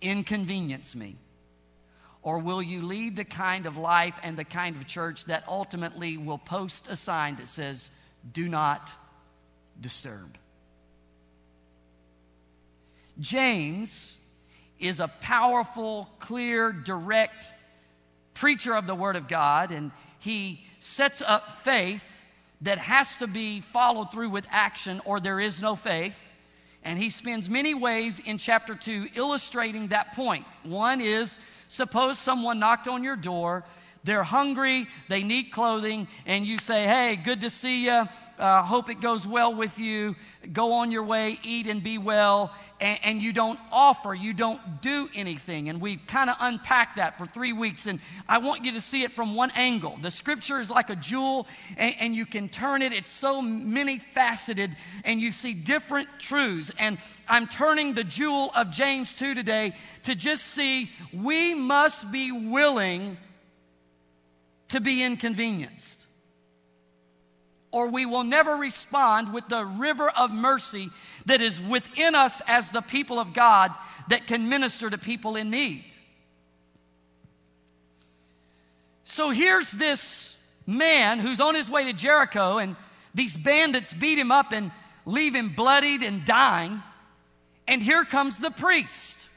inconvenience 0.00 0.96
me? 0.96 1.14
Or 2.22 2.40
will 2.40 2.60
you 2.60 2.82
lead 2.82 3.14
the 3.14 3.24
kind 3.24 3.66
of 3.66 3.76
life 3.76 4.16
and 4.24 4.36
the 4.36 4.42
kind 4.42 4.74
of 4.74 4.88
church 4.88 5.26
that 5.26 5.44
ultimately 5.46 6.16
will 6.16 6.38
post 6.38 6.88
a 6.90 6.96
sign 6.96 7.36
that 7.36 7.46
says, 7.46 7.92
Do 8.32 8.48
not 8.48 8.90
disturb? 9.80 10.36
James 13.20 14.17
is 14.78 15.00
a 15.00 15.08
powerful, 15.08 16.08
clear, 16.20 16.72
direct 16.72 17.52
preacher 18.34 18.74
of 18.74 18.86
the 18.86 18.94
Word 18.94 19.16
of 19.16 19.28
God, 19.28 19.70
and 19.70 19.90
he 20.18 20.64
sets 20.78 21.22
up 21.22 21.62
faith 21.62 22.22
that 22.60 22.78
has 22.78 23.16
to 23.16 23.26
be 23.26 23.60
followed 23.60 24.10
through 24.10 24.30
with 24.30 24.46
action, 24.50 25.00
or 25.04 25.20
there 25.20 25.40
is 25.40 25.60
no 25.60 25.76
faith. 25.76 26.20
And 26.84 26.98
he 26.98 27.10
spends 27.10 27.48
many 27.48 27.74
ways 27.74 28.18
in 28.18 28.38
chapter 28.38 28.74
2 28.74 29.08
illustrating 29.14 29.88
that 29.88 30.14
point. 30.14 30.46
One 30.62 31.00
is 31.00 31.38
suppose 31.68 32.18
someone 32.18 32.58
knocked 32.58 32.88
on 32.88 33.04
your 33.04 33.16
door, 33.16 33.64
they're 34.04 34.24
hungry, 34.24 34.86
they 35.08 35.22
need 35.22 35.50
clothing, 35.52 36.08
and 36.26 36.46
you 36.46 36.58
say, 36.58 36.84
Hey, 36.84 37.16
good 37.16 37.40
to 37.42 37.50
see 37.50 37.86
you. 37.86 38.08
Uh, 38.38 38.62
hope 38.62 38.88
it 38.88 39.00
goes 39.00 39.26
well 39.26 39.52
with 39.52 39.78
you. 39.78 40.14
Go 40.52 40.74
on 40.74 40.92
your 40.92 41.02
way, 41.02 41.38
eat 41.42 41.66
and 41.66 41.82
be 41.82 41.98
well. 41.98 42.52
And, 42.80 42.98
and 43.02 43.22
you 43.22 43.32
don't 43.32 43.58
offer, 43.72 44.14
you 44.14 44.32
don't 44.32 44.80
do 44.80 45.08
anything. 45.12 45.68
And 45.68 45.80
we've 45.80 46.00
kind 46.06 46.30
of 46.30 46.36
unpacked 46.38 46.96
that 46.96 47.18
for 47.18 47.26
three 47.26 47.52
weeks. 47.52 47.86
And 47.86 47.98
I 48.28 48.38
want 48.38 48.64
you 48.64 48.72
to 48.72 48.80
see 48.80 49.02
it 49.02 49.16
from 49.16 49.34
one 49.34 49.50
angle. 49.56 49.98
The 50.00 50.12
scripture 50.12 50.60
is 50.60 50.70
like 50.70 50.88
a 50.88 50.94
jewel, 50.94 51.48
and, 51.76 51.96
and 51.98 52.14
you 52.14 52.24
can 52.24 52.48
turn 52.48 52.82
it. 52.82 52.92
It's 52.92 53.10
so 53.10 53.42
many 53.42 53.98
faceted, 53.98 54.76
and 55.04 55.20
you 55.20 55.32
see 55.32 55.52
different 55.52 56.08
truths. 56.20 56.70
And 56.78 56.98
I'm 57.28 57.48
turning 57.48 57.94
the 57.94 58.04
jewel 58.04 58.52
of 58.54 58.70
James 58.70 59.12
2 59.16 59.34
today 59.34 59.74
to 60.04 60.14
just 60.14 60.44
see 60.44 60.90
we 61.12 61.54
must 61.54 62.12
be 62.12 62.30
willing 62.30 63.16
to 64.68 64.80
be 64.80 65.02
inconvenienced. 65.02 66.06
Or 67.70 67.88
we 67.88 68.06
will 68.06 68.24
never 68.24 68.54
respond 68.56 69.32
with 69.32 69.48
the 69.48 69.64
river 69.64 70.08
of 70.08 70.30
mercy 70.30 70.90
that 71.26 71.42
is 71.42 71.60
within 71.60 72.14
us 72.14 72.40
as 72.46 72.70
the 72.70 72.80
people 72.80 73.18
of 73.18 73.34
God 73.34 73.72
that 74.08 74.26
can 74.26 74.48
minister 74.48 74.88
to 74.88 74.96
people 74.96 75.36
in 75.36 75.50
need. 75.50 75.84
So 79.04 79.30
here's 79.30 79.70
this 79.70 80.36
man 80.66 81.18
who's 81.18 81.40
on 81.40 81.54
his 81.54 81.70
way 81.70 81.84
to 81.84 81.92
Jericho, 81.92 82.58
and 82.58 82.76
these 83.14 83.36
bandits 83.36 83.92
beat 83.94 84.18
him 84.18 84.30
up 84.30 84.52
and 84.52 84.70
leave 85.06 85.34
him 85.34 85.54
bloodied 85.54 86.02
and 86.02 86.24
dying. 86.24 86.82
And 87.66 87.82
here 87.82 88.04
comes 88.04 88.38
the 88.38 88.50
priest. 88.50 89.27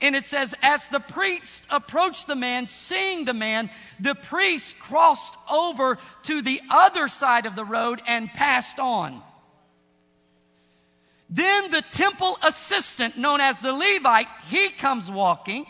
And 0.00 0.14
it 0.16 0.24
says, 0.26 0.54
as 0.60 0.86
the 0.88 1.00
priest 1.00 1.66
approached 1.70 2.26
the 2.26 2.34
man, 2.34 2.66
seeing 2.66 3.24
the 3.24 3.32
man, 3.32 3.70
the 4.00 4.14
priest 4.14 4.78
crossed 4.78 5.34
over 5.50 5.98
to 6.24 6.42
the 6.42 6.60
other 6.70 7.08
side 7.08 7.46
of 7.46 7.56
the 7.56 7.64
road 7.64 8.02
and 8.06 8.32
passed 8.32 8.78
on. 8.78 9.22
Then 11.30 11.70
the 11.70 11.82
temple 11.82 12.38
assistant, 12.42 13.16
known 13.16 13.40
as 13.40 13.60
the 13.60 13.72
Levite, 13.72 14.28
he 14.48 14.68
comes 14.68 15.10
walking. 15.10 15.66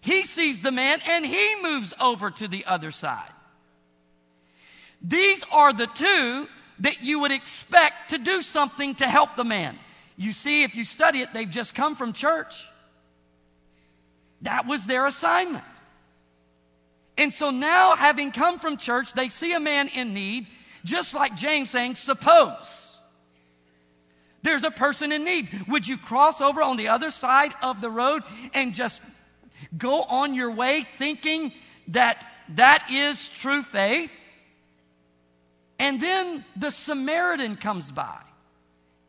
He 0.00 0.24
sees 0.24 0.60
the 0.60 0.72
man 0.72 1.00
and 1.08 1.24
he 1.24 1.56
moves 1.62 1.94
over 2.00 2.30
to 2.30 2.48
the 2.48 2.66
other 2.66 2.90
side. 2.90 3.30
These 5.00 5.44
are 5.50 5.72
the 5.72 5.86
two 5.86 6.48
that 6.80 7.02
you 7.02 7.20
would 7.20 7.30
expect 7.30 8.10
to 8.10 8.18
do 8.18 8.42
something 8.42 8.94
to 8.96 9.06
help 9.06 9.36
the 9.36 9.44
man. 9.44 9.78
You 10.16 10.32
see, 10.32 10.62
if 10.62 10.76
you 10.76 10.84
study 10.84 11.20
it, 11.20 11.32
they've 11.32 11.50
just 11.50 11.74
come 11.74 11.96
from 11.96 12.12
church. 12.12 12.66
That 14.42 14.66
was 14.66 14.86
their 14.86 15.06
assignment. 15.06 15.64
And 17.16 17.32
so 17.32 17.50
now, 17.50 17.96
having 17.96 18.32
come 18.32 18.58
from 18.58 18.76
church, 18.76 19.12
they 19.12 19.28
see 19.28 19.52
a 19.52 19.60
man 19.60 19.88
in 19.88 20.14
need, 20.14 20.46
just 20.84 21.14
like 21.14 21.36
James 21.36 21.70
saying, 21.70 21.94
Suppose 21.94 22.98
there's 24.42 24.62
a 24.62 24.70
person 24.70 25.10
in 25.10 25.24
need. 25.24 25.48
Would 25.68 25.88
you 25.88 25.96
cross 25.96 26.40
over 26.42 26.62
on 26.62 26.76
the 26.76 26.88
other 26.88 27.10
side 27.10 27.52
of 27.62 27.80
the 27.80 27.90
road 27.90 28.22
and 28.52 28.74
just 28.74 29.00
go 29.76 30.02
on 30.02 30.34
your 30.34 30.50
way 30.50 30.86
thinking 30.96 31.52
that 31.88 32.30
that 32.50 32.86
is 32.90 33.28
true 33.28 33.62
faith? 33.62 34.12
And 35.78 36.00
then 36.00 36.44
the 36.56 36.70
Samaritan 36.70 37.56
comes 37.56 37.90
by. 37.90 38.20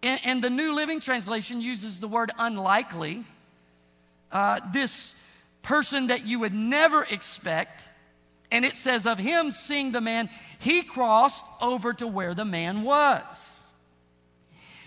And, 0.06 0.20
and 0.24 0.44
the 0.44 0.52
New 0.52 0.72
Living 0.74 1.00
Translation 1.00 1.62
uses 1.62 2.00
the 2.00 2.08
word 2.08 2.32
unlikely. 2.38 3.24
Uh, 4.32 4.60
this 4.72 5.16
person 5.64 6.08
that 6.08 6.28
you 6.28 6.40
would 6.42 6.54
never 6.54 7.04
expect. 7.04 7.90
And 8.52 8.64
it 8.64 8.76
says 8.76 9.08
of 9.08 9.18
him 9.18 9.50
seeing 9.50 9.92
the 9.92 10.02
man, 10.02 10.30
he 10.60 10.84
crossed 10.84 11.44
over 11.60 11.92
to 11.94 12.06
where 12.06 12.36
the 12.36 12.46
man 12.46 12.84
was. 12.84 13.60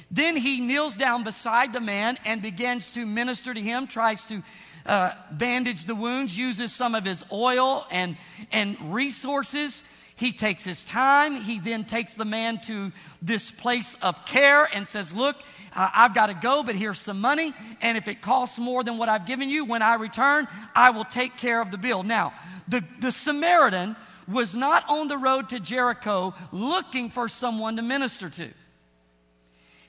Then 0.08 0.36
he 0.36 0.60
kneels 0.60 0.96
down 0.96 1.24
beside 1.24 1.72
the 1.72 1.80
man 1.80 2.16
and 2.24 2.40
begins 2.40 2.90
to 2.90 3.04
minister 3.04 3.52
to 3.52 3.60
him, 3.60 3.88
tries 3.88 4.24
to 4.26 4.42
uh, 4.86 5.12
bandage 5.32 5.86
the 5.86 5.96
wounds, 5.96 6.38
uses 6.38 6.72
some 6.72 6.94
of 6.94 7.04
his 7.04 7.24
oil 7.32 7.84
and, 7.90 8.16
and 8.52 8.94
resources 8.94 9.82
he 10.18 10.32
takes 10.32 10.64
his 10.64 10.82
time. 10.82 11.36
He 11.36 11.60
then 11.60 11.84
takes 11.84 12.14
the 12.14 12.24
man 12.24 12.60
to 12.62 12.90
this 13.22 13.52
place 13.52 13.96
of 14.02 14.26
care 14.26 14.68
and 14.74 14.86
says, 14.86 15.14
Look, 15.14 15.36
uh, 15.76 15.90
I've 15.94 16.12
got 16.12 16.26
to 16.26 16.34
go, 16.34 16.64
but 16.64 16.74
here's 16.74 16.98
some 16.98 17.20
money. 17.20 17.54
And 17.80 17.96
if 17.96 18.08
it 18.08 18.20
costs 18.20 18.58
more 18.58 18.82
than 18.82 18.98
what 18.98 19.08
I've 19.08 19.26
given 19.26 19.48
you, 19.48 19.64
when 19.64 19.80
I 19.80 19.94
return, 19.94 20.48
I 20.74 20.90
will 20.90 21.04
take 21.04 21.36
care 21.36 21.60
of 21.62 21.70
the 21.70 21.78
bill. 21.78 22.02
Now, 22.02 22.32
the, 22.66 22.82
the 22.98 23.12
Samaritan 23.12 23.94
was 24.26 24.56
not 24.56 24.88
on 24.88 25.06
the 25.06 25.16
road 25.16 25.50
to 25.50 25.60
Jericho 25.60 26.34
looking 26.50 27.10
for 27.10 27.28
someone 27.28 27.76
to 27.76 27.82
minister 27.82 28.28
to. 28.28 28.48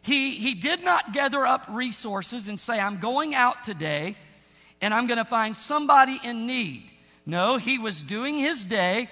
He, 0.04 0.36
he 0.36 0.54
did 0.54 0.84
not 0.84 1.12
gather 1.12 1.44
up 1.44 1.66
resources 1.70 2.48
and 2.48 2.60
say, 2.60 2.80
I'm 2.80 3.00
going 3.00 3.34
out 3.34 3.64
today 3.64 4.16
and 4.80 4.94
I'm 4.94 5.08
going 5.08 5.18
to 5.18 5.26
find 5.26 5.58
somebody 5.58 6.20
in 6.24 6.46
need. 6.46 6.84
No, 7.26 7.58
he 7.58 7.80
was 7.80 8.04
doing 8.04 8.38
his 8.38 8.64
day 8.64 9.10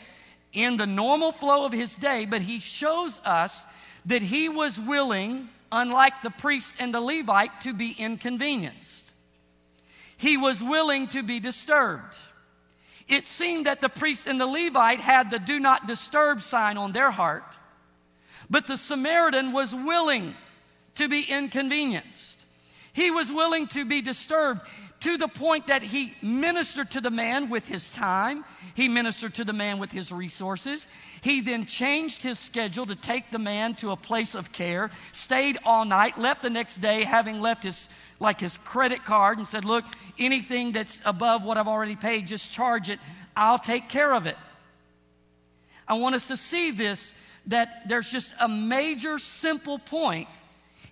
in 0.54 0.78
the 0.78 0.88
normal 0.88 1.32
flow 1.32 1.66
of 1.66 1.72
his 1.72 1.96
day, 1.96 2.26
but 2.26 2.42
he 2.42 2.60
shows 2.60 3.20
us 3.26 3.66
that 4.06 4.22
he 4.22 4.50
was 4.50 4.80
willing, 4.80 5.50
unlike 5.72 6.22
the 6.24 6.30
priest 6.30 6.74
and 6.80 6.94
the 6.94 7.02
Levite, 7.02 7.62
to 7.62 7.74
be 7.74 7.96
inconvenienced. 7.98 9.12
He 10.16 10.38
was 10.38 10.64
willing 10.64 11.08
to 11.10 11.22
be 11.22 11.40
disturbed. 11.40 12.16
It 13.08 13.26
seemed 13.26 13.66
that 13.68 13.82
the 13.82 13.90
priest 13.90 14.28
and 14.28 14.40
the 14.40 14.48
Levite 14.48 15.00
had 15.00 15.32
the 15.32 15.40
do 15.40 15.60
not 15.60 15.88
disturb 15.88 16.42
sign 16.42 16.78
on 16.78 16.92
their 16.92 17.12
heart, 17.12 17.58
but 18.50 18.68
the 18.68 18.78
Samaritan 18.78 19.52
was 19.52 19.74
willing 19.76 20.36
to 20.96 21.08
be 21.08 21.22
inconvenienced. 21.22 22.46
He 22.94 23.12
was 23.12 23.32
willing 23.32 23.68
to 23.68 23.86
be 23.86 24.02
disturbed 24.02 24.62
to 25.02 25.18
the 25.18 25.28
point 25.28 25.68
that 25.68 25.84
he 25.84 26.14
ministered 26.22 26.90
to 26.92 27.02
the 27.02 27.12
man 27.12 27.50
with 27.50 27.68
his 27.68 27.92
time. 27.92 28.44
He 28.74 28.88
ministered 28.88 29.36
to 29.36 29.44
the 29.44 29.54
man 29.54 29.78
with 29.78 29.92
his 29.92 30.12
resources. 30.12 30.88
He 31.22 31.42
then 31.42 31.66
changed 31.66 32.24
his 32.24 32.40
schedule 32.40 32.86
to 32.88 32.96
take 32.96 33.30
the 33.32 33.40
man 33.40 33.76
to 33.76 33.92
a 33.92 33.96
place 33.96 34.34
of 34.34 34.52
care, 34.52 34.90
stayed 35.12 35.60
all 35.64 35.86
night, 35.86 36.18
left 36.18 36.42
the 36.42 36.50
next 36.50 36.78
day, 36.78 37.04
having 37.04 37.42
left 37.42 37.64
his 37.64 37.90
like 38.20 38.40
his 38.40 38.58
credit 38.58 39.06
card 39.06 39.38
and 39.38 39.48
said, 39.48 39.64
Look, 39.64 39.86
anything 40.18 40.72
that's 40.72 41.00
above 41.06 41.44
what 41.44 41.58
I've 41.58 41.68
already 41.68 41.96
paid, 41.96 42.28
just 42.28 42.52
charge 42.52 42.90
it. 42.90 43.00
I'll 43.36 43.60
take 43.60 43.90
care 43.90 44.14
of 44.14 44.26
it. 44.26 44.38
I 45.88 45.94
want 45.96 46.16
us 46.16 46.28
to 46.28 46.38
see 46.38 46.72
this 46.72 47.14
that 47.46 47.88
there's 47.88 48.10
just 48.10 48.34
a 48.40 48.48
major 48.48 49.20
simple 49.20 49.80
point 49.80 50.28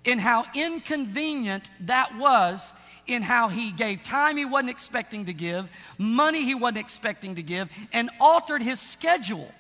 in 0.06 0.20
how 0.20 0.46
inconvenient 0.54 1.70
that 1.82 2.16
was 2.18 2.74
in 3.08 3.22
how 3.22 3.50
he 3.50 3.72
gave 3.72 4.04
time 4.04 4.38
he 4.38 4.46
wasn't 4.46 4.70
expecting 4.70 5.26
to 5.26 5.34
give, 5.34 5.70
money 5.98 6.44
he 6.44 6.56
wasn't 6.56 6.78
expecting 6.78 7.36
to 7.36 7.44
give, 7.44 7.70
and 7.94 8.10
altered 8.20 8.62
his 8.62 8.80
schedule. 8.80 9.52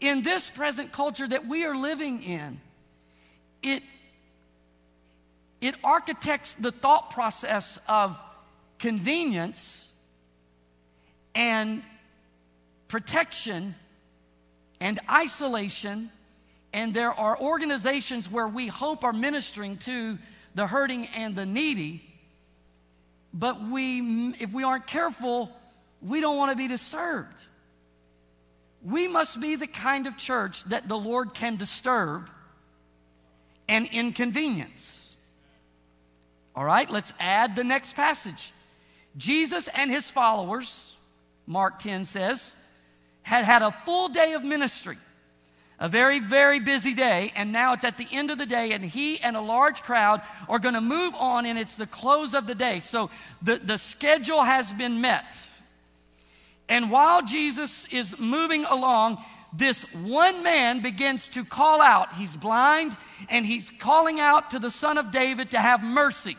In 0.00 0.22
this 0.22 0.50
present 0.50 0.92
culture 0.92 1.26
that 1.26 1.46
we 1.46 1.64
are 1.64 1.76
living 1.76 2.22
in, 2.22 2.60
it, 3.62 3.82
it 5.60 5.74
architects 5.82 6.54
the 6.54 6.72
thought 6.72 7.10
process 7.10 7.78
of 7.88 8.18
convenience 8.78 9.88
and 11.34 11.82
protection 12.88 13.74
and 14.80 15.00
isolation. 15.10 16.10
And 16.72 16.92
there 16.92 17.12
are 17.12 17.38
organizations 17.40 18.30
where 18.30 18.46
we 18.46 18.66
hope 18.66 19.02
are 19.02 19.12
ministering 19.12 19.78
to 19.78 20.18
the 20.56 20.66
hurting 20.66 21.06
and 21.14 21.36
the 21.36 21.46
needy. 21.46 22.02
But 23.32 23.62
we, 23.62 24.32
if 24.40 24.52
we 24.54 24.64
aren't 24.64 24.86
careful, 24.86 25.54
we 26.00 26.22
don't 26.22 26.38
want 26.38 26.50
to 26.50 26.56
be 26.56 26.66
disturbed. 26.66 27.38
We 28.82 29.06
must 29.06 29.38
be 29.38 29.56
the 29.56 29.66
kind 29.66 30.06
of 30.06 30.16
church 30.16 30.64
that 30.64 30.88
the 30.88 30.96
Lord 30.96 31.34
can 31.34 31.56
disturb 31.56 32.30
and 33.68 33.86
inconvenience. 33.92 35.14
All 36.54 36.64
right, 36.64 36.90
let's 36.90 37.12
add 37.20 37.54
the 37.54 37.64
next 37.64 37.94
passage. 37.94 38.52
Jesus 39.18 39.68
and 39.74 39.90
his 39.90 40.08
followers, 40.08 40.96
Mark 41.46 41.80
10 41.80 42.06
says, 42.06 42.56
had 43.20 43.44
had 43.44 43.60
a 43.60 43.72
full 43.84 44.08
day 44.08 44.32
of 44.32 44.42
ministry 44.42 44.96
a 45.78 45.88
very, 45.88 46.20
very 46.20 46.58
busy 46.58 46.94
day, 46.94 47.32
and 47.36 47.52
now 47.52 47.74
it's 47.74 47.84
at 47.84 47.98
the 47.98 48.06
end 48.10 48.30
of 48.30 48.38
the 48.38 48.46
day, 48.46 48.72
and 48.72 48.82
he 48.82 49.20
and 49.20 49.36
a 49.36 49.40
large 49.40 49.82
crowd 49.82 50.22
are 50.48 50.58
going 50.58 50.74
to 50.74 50.80
move 50.80 51.14
on, 51.14 51.44
and 51.44 51.58
it's 51.58 51.76
the 51.76 51.86
close 51.86 52.32
of 52.32 52.46
the 52.46 52.54
day. 52.54 52.80
So 52.80 53.10
the, 53.42 53.58
the 53.58 53.76
schedule 53.76 54.42
has 54.42 54.72
been 54.72 55.00
met. 55.00 55.36
And 56.68 56.90
while 56.90 57.22
Jesus 57.22 57.86
is 57.90 58.18
moving 58.18 58.64
along, 58.64 59.22
this 59.52 59.82
one 59.92 60.42
man 60.42 60.80
begins 60.80 61.28
to 61.28 61.44
call 61.44 61.80
out. 61.82 62.14
He's 62.14 62.36
blind, 62.36 62.96
and 63.28 63.44
he's 63.44 63.70
calling 63.78 64.18
out 64.18 64.52
to 64.52 64.58
the 64.58 64.70
Son 64.70 64.96
of 64.96 65.10
David 65.10 65.50
to 65.50 65.58
have 65.58 65.82
mercy. 65.82 66.36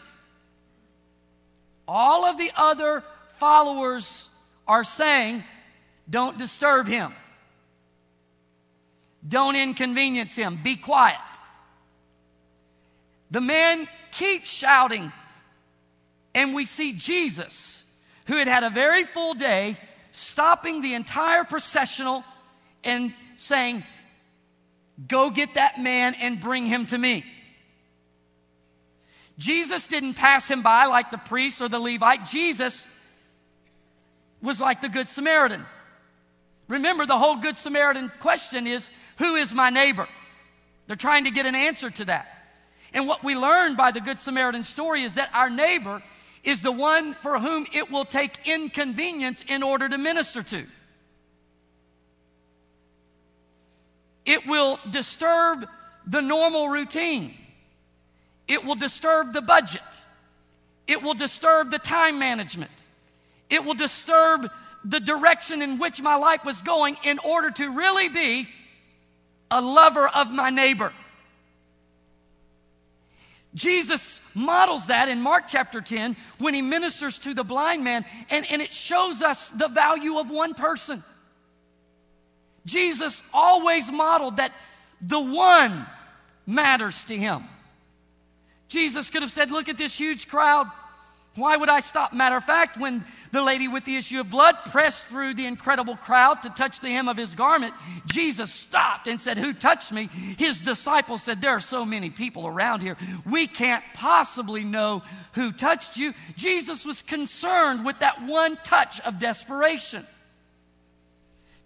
All 1.87 2.25
of 2.25 2.37
the 2.37 2.51
other 2.55 3.03
followers 3.37 4.29
are 4.67 4.83
saying, 4.83 5.43
don't 6.09 6.37
disturb 6.37 6.87
him. 6.87 7.13
Don't 9.27 9.55
inconvenience 9.55 10.35
him. 10.35 10.59
Be 10.63 10.75
quiet. 10.75 11.19
The 13.29 13.41
man 13.41 13.87
keeps 14.11 14.49
shouting, 14.49 15.11
and 16.33 16.53
we 16.53 16.65
see 16.65 16.93
Jesus, 16.93 17.83
who 18.27 18.37
had 18.37 18.47
had 18.47 18.63
a 18.63 18.69
very 18.69 19.03
full 19.03 19.33
day, 19.33 19.77
stopping 20.11 20.81
the 20.81 20.93
entire 20.93 21.43
processional 21.43 22.23
and 22.83 23.13
saying, 23.35 23.83
Go 25.07 25.29
get 25.29 25.55
that 25.55 25.79
man 25.79 26.15
and 26.15 26.39
bring 26.39 26.65
him 26.65 26.87
to 26.87 26.97
me. 26.97 27.23
Jesus 29.37 29.85
didn't 29.85 30.15
pass 30.15 30.49
him 30.49 30.63
by 30.63 30.85
like 30.85 31.11
the 31.11 31.19
priest 31.19 31.61
or 31.61 31.69
the 31.69 31.77
Levite. 31.77 32.25
Jesus 32.25 32.87
was 34.41 34.59
like 34.59 34.81
the 34.81 34.89
Good 34.89 35.07
Samaritan. 35.07 35.65
Remember, 36.67 37.05
the 37.05 37.17
whole 37.17 37.35
Good 37.37 37.57
Samaritan 37.57 38.11
question 38.19 38.65
is 38.65 38.89
who 39.17 39.35
is 39.35 39.53
my 39.53 39.69
neighbor? 39.69 40.07
They're 40.87 40.95
trying 40.95 41.25
to 41.25 41.31
get 41.31 41.45
an 41.45 41.55
answer 41.55 41.89
to 41.89 42.05
that. 42.05 42.27
And 42.93 43.07
what 43.07 43.23
we 43.23 43.35
learn 43.35 43.75
by 43.75 43.91
the 43.91 43.99
Good 43.99 44.19
Samaritan 44.19 44.63
story 44.63 45.03
is 45.03 45.15
that 45.15 45.29
our 45.33 45.49
neighbor 45.49 46.01
is 46.43 46.61
the 46.61 46.71
one 46.71 47.13
for 47.15 47.39
whom 47.39 47.67
it 47.73 47.91
will 47.91 48.05
take 48.05 48.47
inconvenience 48.47 49.43
in 49.47 49.63
order 49.63 49.89
to 49.89 49.97
minister 49.97 50.41
to. 50.43 50.65
It 54.25 54.45
will 54.45 54.79
disturb 54.89 55.67
the 56.05 56.21
normal 56.21 56.69
routine. 56.69 57.33
It 58.47 58.63
will 58.63 58.75
disturb 58.75 59.33
the 59.33 59.41
budget. 59.41 59.81
It 60.87 61.03
will 61.03 61.13
disturb 61.13 61.71
the 61.71 61.79
time 61.79 62.17
management. 62.17 62.71
It 63.49 63.65
will 63.65 63.73
disturb 63.73 64.49
the 64.85 64.99
direction 64.99 65.61
in 65.61 65.79
which 65.79 66.01
my 66.01 66.15
life 66.15 66.45
was 66.45 66.61
going 66.61 66.97
in 67.03 67.19
order 67.19 67.51
to 67.51 67.69
really 67.71 68.07
be 68.09 68.47
a 69.49 69.61
lover 69.61 70.07
of 70.07 70.31
my 70.31 70.49
neighbor. 70.49 70.93
Jesus 73.55 74.21
models 74.35 74.87
that 74.87 75.09
in 75.09 75.21
Mark 75.21 75.45
chapter 75.47 75.81
10 75.81 76.15
when 76.37 76.53
he 76.53 76.61
ministers 76.61 77.17
to 77.19 77.33
the 77.33 77.43
blind 77.43 77.83
man, 77.83 78.05
and, 78.29 78.45
and 78.51 78.61
it 78.61 78.71
shows 78.71 79.21
us 79.21 79.49
the 79.49 79.67
value 79.67 80.19
of 80.19 80.29
one 80.29 80.53
person. 80.53 81.03
Jesus 82.65 83.23
always 83.33 83.91
modeled 83.91 84.37
that 84.37 84.51
the 85.01 85.19
one 85.19 85.87
matters 86.45 87.03
to 87.05 87.17
him. 87.17 87.45
Jesus 88.67 89.09
could 89.09 89.21
have 89.21 89.31
said, 89.31 89.49
Look 89.49 89.69
at 89.69 89.77
this 89.77 89.97
huge 89.97 90.27
crowd. 90.27 90.69
Why 91.37 91.55
would 91.55 91.69
I 91.69 91.81
stop? 91.81 92.13
Matter 92.13 92.35
of 92.35 92.43
fact, 92.43 92.77
when 92.77 93.05
the 93.31 93.43
lady 93.43 93.67
with 93.67 93.85
the 93.85 93.95
issue 93.95 94.19
of 94.19 94.31
blood 94.31 94.55
pressed 94.65 95.05
through 95.05 95.35
the 95.35 95.45
incredible 95.45 95.95
crowd 95.95 96.41
to 96.41 96.49
touch 96.49 96.79
the 96.79 96.89
hem 96.89 97.07
of 97.07 97.15
his 97.15 97.35
garment, 97.35 97.75
Jesus 98.07 98.51
stopped 98.51 99.07
and 99.07 99.21
said, 99.21 99.37
Who 99.37 99.53
touched 99.53 99.91
me? 99.91 100.09
His 100.37 100.59
disciples 100.59 101.21
said, 101.21 101.39
There 101.39 101.51
are 101.51 101.59
so 101.59 101.85
many 101.85 102.09
people 102.09 102.47
around 102.47 102.81
here. 102.81 102.97
We 103.29 103.45
can't 103.45 103.83
possibly 103.93 104.63
know 104.63 105.03
who 105.33 105.51
touched 105.51 105.95
you. 105.95 106.15
Jesus 106.35 106.85
was 106.85 107.03
concerned 107.03 107.85
with 107.85 107.99
that 107.99 108.23
one 108.23 108.57
touch 108.63 108.99
of 109.01 109.19
desperation. 109.19 110.07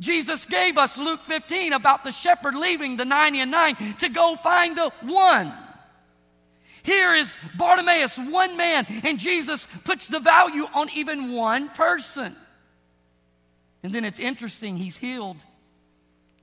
Jesus 0.01 0.45
gave 0.45 0.77
us 0.77 0.97
Luke 0.97 1.23
15 1.25 1.71
about 1.71 2.03
the 2.03 2.11
shepherd 2.11 2.55
leaving 2.55 2.97
the 2.97 3.05
90 3.05 3.39
and 3.39 3.51
9 3.51 3.95
to 3.99 4.09
go 4.09 4.35
find 4.35 4.75
the 4.75 4.91
one. 5.01 5.53
Here 6.83 7.13
is 7.13 7.37
Bartimaeus, 7.57 8.17
one 8.17 8.57
man, 8.57 8.85
and 9.03 9.19
Jesus 9.19 9.67
puts 9.83 10.07
the 10.07 10.19
value 10.19 10.65
on 10.73 10.89
even 10.95 11.33
one 11.33 11.69
person. 11.69 12.35
And 13.83 13.93
then 13.93 14.05
it's 14.05 14.19
interesting, 14.19 14.77
he's 14.77 14.97
healed. 14.97 15.43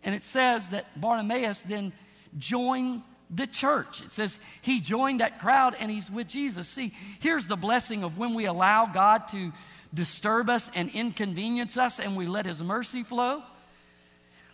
And 0.04 0.14
it 0.14 0.23
says 0.23 0.71
that 0.71 1.00
Bartimaeus 1.00 1.62
then 1.62 1.92
joined 2.38 3.02
the 3.30 3.47
church. 3.47 4.00
It 4.02 4.11
says 4.11 4.38
he 4.62 4.80
joined 4.80 5.21
that 5.21 5.38
crowd 5.38 5.76
and 5.78 5.90
he's 5.90 6.11
with 6.11 6.28
Jesus. 6.28 6.68
See, 6.68 6.95
here's 7.21 7.47
the 7.47 7.57
blessing 7.57 8.04
of 8.04 8.16
when 8.16 8.35
we 8.35 8.47
allow 8.47 8.87
God 8.87 9.28
to 9.28 9.52
disturb 9.92 10.49
us 10.49 10.71
and 10.75 10.90
inconvenience 10.90 11.76
us 11.76 11.99
and 11.99 12.16
we 12.16 12.26
let 12.26 12.47
His 12.47 12.62
mercy 12.62 13.02
flow, 13.02 13.42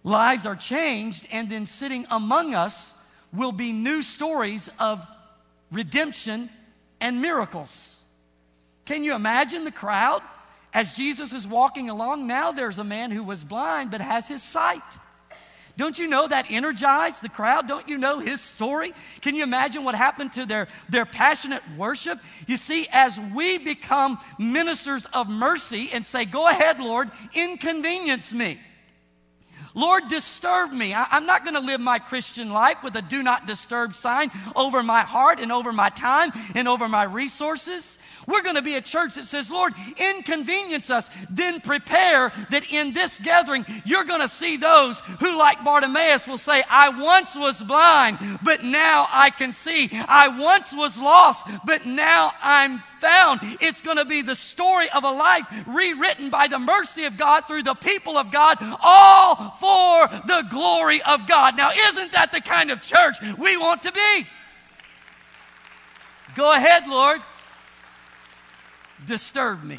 lives 0.03 0.47
are 0.47 0.57
changed, 0.57 1.27
and 1.33 1.49
then 1.51 1.67
sitting 1.67 2.07
among 2.11 2.55
us 2.55 2.95
will 3.33 3.53
be 3.53 3.73
new 3.73 4.03
stories 4.03 4.71
of 4.79 5.05
redemption 5.71 6.51
and 7.01 7.21
miracles. 7.21 8.03
Can 8.85 9.05
you 9.05 9.15
imagine 9.15 9.65
the 9.65 9.71
crowd? 9.71 10.23
As 10.73 10.95
Jesus 10.95 11.33
is 11.33 11.47
walking 11.47 11.89
along, 11.89 12.27
now 12.27 12.51
there's 12.51 12.79
a 12.79 12.85
man 12.85 13.13
who 13.13 13.23
was 13.23 13.45
blind 13.45 13.91
but 13.91 14.01
has 14.01 14.27
his 14.27 14.43
sight. 14.43 14.83
Don't 15.77 15.99
you 15.99 16.07
know 16.07 16.29
that 16.29 16.51
energized 16.51 17.23
the 17.23 17.29
crowd? 17.29 17.67
Don't 17.67 17.89
you 17.89 17.99
know 17.99 18.21
his 18.21 18.41
story? 18.41 18.93
Can 19.21 19.35
you 19.35 19.43
imagine 19.43 19.83
what 19.83 19.97
happened 19.97 20.33
to 20.35 20.47
their, 20.47 20.69
their 20.89 21.05
passionate 21.05 21.63
worship? 21.77 22.21
You 22.47 22.57
see, 22.57 22.87
as 22.93 23.19
we 23.19 23.59
become 23.59 24.19
ministers 24.39 25.05
of 25.13 25.29
mercy 25.29 25.91
and 25.93 26.07
say, 26.07 26.27
Go 26.27 26.47
ahead, 26.47 26.79
Lord, 26.79 27.11
inconvenience 27.35 28.33
me. 28.33 28.61
Lord, 29.75 30.09
disturb 30.09 30.73
me. 30.73 30.95
I, 30.95 31.17
am 31.17 31.27
not 31.27 31.45
going 31.45 31.55
to 31.55 31.61
live 31.61 31.81
my 31.81 31.99
Christian 31.99 32.51
life 32.51 32.83
with 32.85 32.95
a 32.95 33.03
do 33.03 33.23
not 33.23 33.47
disturb 33.47 33.95
sign 33.95 34.31
over 34.55 34.83
my 34.83 35.03
heart 35.03 35.41
and 35.41 35.51
over 35.51 35.73
my 35.73 35.89
time 35.89 36.33
and 36.55 36.69
over 36.69 36.89
my 36.89 37.03
resources. 37.03 37.99
We're 38.27 38.43
going 38.43 38.55
to 38.55 38.63
be 38.63 38.77
a 38.77 38.81
church 38.81 39.17
that 39.17 39.25
says, 39.25 39.51
Lord, 39.51 39.75
inconvenience 39.97 40.91
us, 40.91 41.11
then 41.29 41.61
prepare 41.61 42.33
that 42.51 42.71
in 42.73 42.93
this 42.93 43.19
gathering, 43.19 43.67
you're 43.85 44.05
going 44.05 44.21
to 44.21 44.29
see 44.29 44.57
those 44.57 45.01
who, 45.21 45.37
like 45.37 45.65
Bartimaeus, 45.65 46.27
will 46.27 46.39
say, 46.39 46.63
I 46.71 46.89
once 46.89 47.37
was 47.37 47.63
blind, 47.63 48.19
but 48.43 48.65
now 48.65 49.09
I 49.11 49.31
can 49.31 49.53
see. 49.53 49.91
I 49.93 50.29
once 50.29 50.75
was 50.75 50.99
lost, 50.99 51.47
but 51.67 51.85
now 51.85 52.33
I'm 52.41 52.83
found. 53.05 53.41
It's 53.61 53.81
going 53.81 53.99
to 53.99 54.05
be 54.05 54.23
the 54.23 54.35
story 54.35 54.89
of 54.91 55.05
a 55.05 55.11
life 55.11 55.45
rewritten 55.67 56.31
by 56.31 56.49
the 56.49 56.59
mercy 56.59 57.05
of 57.05 57.17
God 57.17 57.47
through 57.47 57.65
the 57.65 57.75
people 57.75 58.17
of 58.17 58.33
God, 58.33 58.59
all 58.83 59.57
for 59.61 60.09
the 60.27 60.47
glory 60.51 61.03
of 61.03 61.29
God. 61.29 61.57
Now, 61.57 61.71
isn't 61.71 62.13
that 62.13 62.33
the 62.33 62.41
kind 62.41 62.71
of 62.71 62.81
church 62.83 63.17
we 63.39 63.57
want 63.57 63.83
to 63.83 63.93
be? 63.93 64.27
Go 66.35 66.53
ahead, 66.53 66.89
Lord 66.89 67.21
disturb 69.07 69.63
me. 69.63 69.79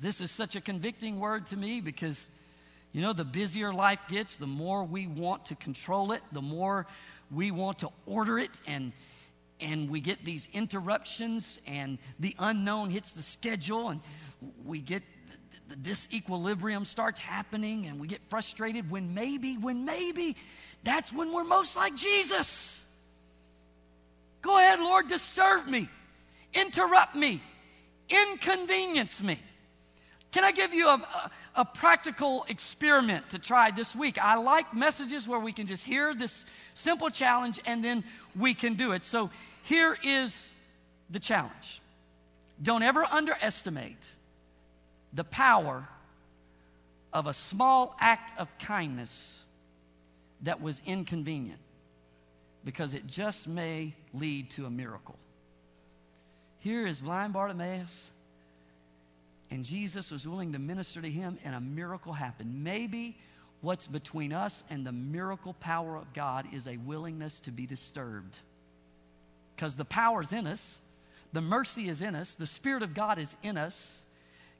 This 0.00 0.20
is 0.20 0.30
such 0.30 0.56
a 0.56 0.60
convicting 0.60 1.20
word 1.20 1.46
to 1.48 1.56
me 1.56 1.80
because, 1.80 2.30
you 2.92 3.02
know, 3.02 3.12
the 3.12 3.24
busier 3.24 3.72
life 3.72 4.00
gets, 4.08 4.36
the 4.36 4.46
more 4.46 4.84
we 4.84 5.06
want 5.06 5.46
to 5.46 5.54
control 5.54 6.12
it, 6.12 6.22
the 6.32 6.42
more 6.42 6.86
we 7.30 7.50
want 7.50 7.80
to 7.80 7.90
order 8.06 8.38
it, 8.38 8.60
and, 8.66 8.92
and 9.60 9.90
we 9.90 10.00
get 10.00 10.24
these 10.24 10.48
interruptions, 10.52 11.60
and 11.66 11.98
the 12.18 12.34
unknown 12.38 12.90
hits 12.90 13.12
the 13.12 13.22
schedule, 13.22 13.88
and 13.90 14.00
we 14.64 14.80
get 14.80 15.02
the 15.68 15.76
disequilibrium 15.76 16.84
starts 16.84 17.20
happening, 17.20 17.86
and 17.86 18.00
we 18.00 18.08
get 18.08 18.20
frustrated 18.28 18.90
when 18.90 19.14
maybe, 19.14 19.56
when 19.56 19.84
maybe, 19.84 20.36
that's 20.82 21.12
when 21.12 21.32
we're 21.32 21.44
most 21.44 21.76
like 21.76 21.94
Jesus. 21.94 22.84
Go 24.42 24.58
ahead, 24.58 24.80
Lord, 24.80 25.08
disturb 25.08 25.66
me, 25.66 25.88
interrupt 26.54 27.14
me, 27.14 27.40
inconvenience 28.08 29.22
me. 29.22 29.38
Can 30.32 30.44
I 30.44 30.52
give 30.52 30.72
you 30.72 30.88
a, 30.88 30.94
a, 30.94 31.30
a, 31.56 31.64
practical 31.64 32.46
experiment 32.48 33.30
to 33.30 33.38
try 33.40 33.72
this 33.72 33.96
week? 33.96 34.16
I 34.22 34.36
like 34.36 34.72
messages 34.72 35.26
where 35.26 35.40
we 35.40 35.52
can 35.52 35.66
just 35.66 35.84
hear 35.84 36.14
this 36.14 36.44
simple 36.74 37.10
challenge 37.10 37.58
and 37.66 37.84
then 37.84 38.04
we 38.36 38.54
can 38.54 38.74
do 38.74 38.92
it. 38.92 39.04
So 39.04 39.30
here 39.62 39.96
is 40.02 40.52
the 41.10 41.20
challenge 41.20 41.80
don't 42.62 42.82
ever 42.82 43.04
underestimate 43.04 44.08
the 45.12 45.24
power 45.24 45.88
of 47.12 47.26
a 47.26 47.32
small 47.32 47.96
act 47.98 48.38
of 48.38 48.48
kindness 48.58 49.44
that 50.42 50.60
was 50.60 50.80
inconvenient 50.86 51.58
because 52.64 52.94
it 52.94 53.06
just 53.06 53.48
may 53.48 53.94
lead 54.12 54.50
to 54.50 54.66
a 54.66 54.70
miracle. 54.70 55.16
Here 56.58 56.86
is 56.86 57.00
blind 57.00 57.32
Bartimaeus, 57.32 58.10
and 59.50 59.64
Jesus 59.64 60.10
was 60.10 60.28
willing 60.28 60.52
to 60.52 60.58
minister 60.58 61.00
to 61.00 61.10
him, 61.10 61.38
and 61.42 61.54
a 61.54 61.60
miracle 61.60 62.12
happened. 62.12 62.62
Maybe 62.62 63.16
what's 63.62 63.86
between 63.86 64.32
us 64.32 64.62
and 64.68 64.86
the 64.86 64.92
miracle 64.92 65.54
power 65.54 65.96
of 65.96 66.12
God 66.12 66.46
is 66.52 66.68
a 66.68 66.76
willingness 66.76 67.40
to 67.40 67.50
be 67.50 67.66
disturbed. 67.66 68.38
Because 69.60 69.76
the 69.76 69.84
power 69.84 70.22
is 70.22 70.32
in 70.32 70.46
us, 70.46 70.78
the 71.34 71.42
mercy 71.42 71.90
is 71.90 72.00
in 72.00 72.14
us, 72.14 72.34
the 72.34 72.46
Spirit 72.46 72.82
of 72.82 72.94
God 72.94 73.18
is 73.18 73.36
in 73.42 73.58
us. 73.58 74.06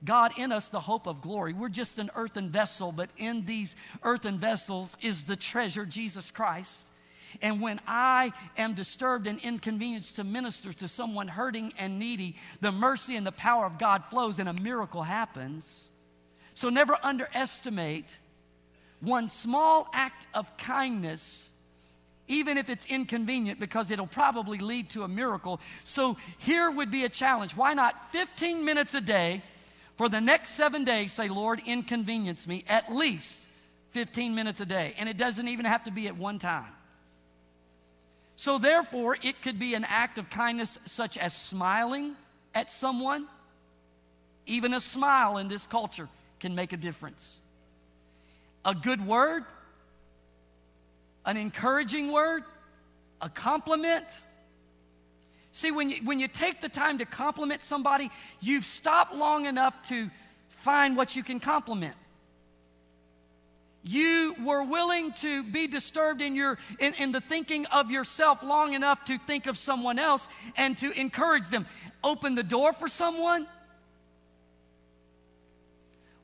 God 0.05 0.39
in 0.39 0.53
us, 0.53 0.69
the 0.69 0.81
hope 0.81 1.07
of 1.07 1.23
glory. 1.23 1.55
We're 1.55 1.71
just 1.71 1.99
an 1.99 2.11
earthen 2.15 2.51
vessel, 2.51 2.93
but 2.93 3.09
in 3.17 3.47
these 3.47 3.77
earthen 4.03 4.39
vessels 4.39 4.99
is 5.01 5.23
the 5.25 5.37
treasure, 5.37 5.87
Jesus 5.87 6.31
Christ. 6.31 6.91
And 7.41 7.63
when 7.63 7.81
I 7.87 8.35
am 8.59 8.75
disturbed 8.75 9.27
and 9.27 9.41
inconvenienced 9.41 10.17
to 10.17 10.25
minister 10.25 10.71
to 10.75 10.87
someone 10.87 11.29
hurting 11.29 11.73
and 11.79 11.99
needy, 11.99 12.37
the 12.61 12.71
mercy 12.71 13.17
and 13.17 13.27
the 13.27 13.33
power 13.33 13.65
of 13.65 13.79
God 13.79 14.05
flows 14.11 14.39
and 14.39 14.51
a 14.51 14.53
miracle 14.53 15.03
happens. 15.03 15.89
So 16.55 16.69
never 16.69 16.99
underestimate 17.03 18.19
one 19.01 19.31
small 19.31 19.89
act 19.95 20.27
of 20.35 20.59
kindness 20.59 21.50
even 22.31 22.57
if 22.57 22.71
it's 22.71 22.87
inconvenient, 22.87 23.59
because 23.59 23.91
it'll 23.91 24.07
probably 24.07 24.59
lead 24.59 24.89
to 24.91 25.03
a 25.03 25.09
miracle. 25.09 25.61
So 25.83 26.17
here 26.39 26.71
would 26.71 26.91
be 26.91 27.05
a 27.05 27.09
challenge. 27.09 27.57
Why 27.57 27.75
not 27.75 28.13
15 28.13 28.65
minutes 28.65 28.95
a 28.95 29.01
day 29.01 29.43
for 29.97 30.09
the 30.09 30.21
next 30.21 30.51
seven 30.51 30.85
days? 30.85 31.13
Say, 31.13 31.29
Lord, 31.29 31.61
inconvenience 31.67 32.47
me 32.47 32.65
at 32.69 32.91
least 32.91 33.47
15 33.91 34.35
minutes 34.35 34.61
a 34.61 34.67
day. 34.67 34.95
And 34.97 35.09
it 35.09 35.17
doesn't 35.17 35.49
even 35.49 35.67
have 35.67 35.85
to 35.85 35.91
be 35.91 36.07
at 36.07 36.17
one 36.17 36.39
time. 36.39 36.73
So, 38.37 38.59
therefore, 38.59 39.19
it 39.23 39.43
could 39.43 39.59
be 39.59 39.75
an 39.75 39.85
act 39.85 40.17
of 40.17 40.31
kindness 40.31 40.79
such 40.87 41.19
as 41.19 41.37
smiling 41.37 42.15
at 42.55 42.71
someone. 42.71 43.27
Even 44.47 44.73
a 44.73 44.81
smile 44.81 45.37
in 45.37 45.49
this 45.49 45.67
culture 45.67 46.09
can 46.39 46.55
make 46.55 46.73
a 46.73 46.77
difference. 46.77 47.37
A 48.65 48.75
good 48.75 49.05
word, 49.05 49.45
an 51.25 51.37
encouraging 51.37 52.13
word, 52.13 52.43
a 53.21 53.29
compliment. 53.29 54.07
See, 55.53 55.71
when 55.71 55.91
you, 55.91 55.97
when 56.05 56.21
you 56.21 56.29
take 56.29 56.61
the 56.61 56.69
time 56.69 56.99
to 56.99 57.05
compliment 57.05 57.63
somebody, 57.63 58.11
you've 58.41 58.65
stopped 58.65 59.15
long 59.15 59.47
enough 59.47 59.89
to 59.89 60.11
find 60.49 60.97
what 60.97 61.17
you 61.17 61.23
can 61.23 61.41
compliment 61.41 61.97
you 63.83 64.35
were 64.45 64.63
willing 64.63 65.13
to 65.13 65.43
be 65.43 65.67
disturbed 65.67 66.21
in, 66.21 66.37
your, 66.37 66.59
in, 66.79 66.93
in, 66.95 67.13
the 67.13 67.21
thinking 67.21 67.65
of 67.67 67.91
yourself 67.91 68.43
long 68.43 68.75
enough 68.75 69.05
to 69.07 69.19
think 69.19 69.47
of 69.47 69.57
someone 69.57 69.99
else 69.99 70.29
and 70.57 70.77
to 70.79 70.91
encourage 70.93 71.49
them. 71.49 71.67
Open 72.05 72.35
the 72.35 72.43
door 72.43 72.73
for 72.73 72.89
someone. 72.89 73.47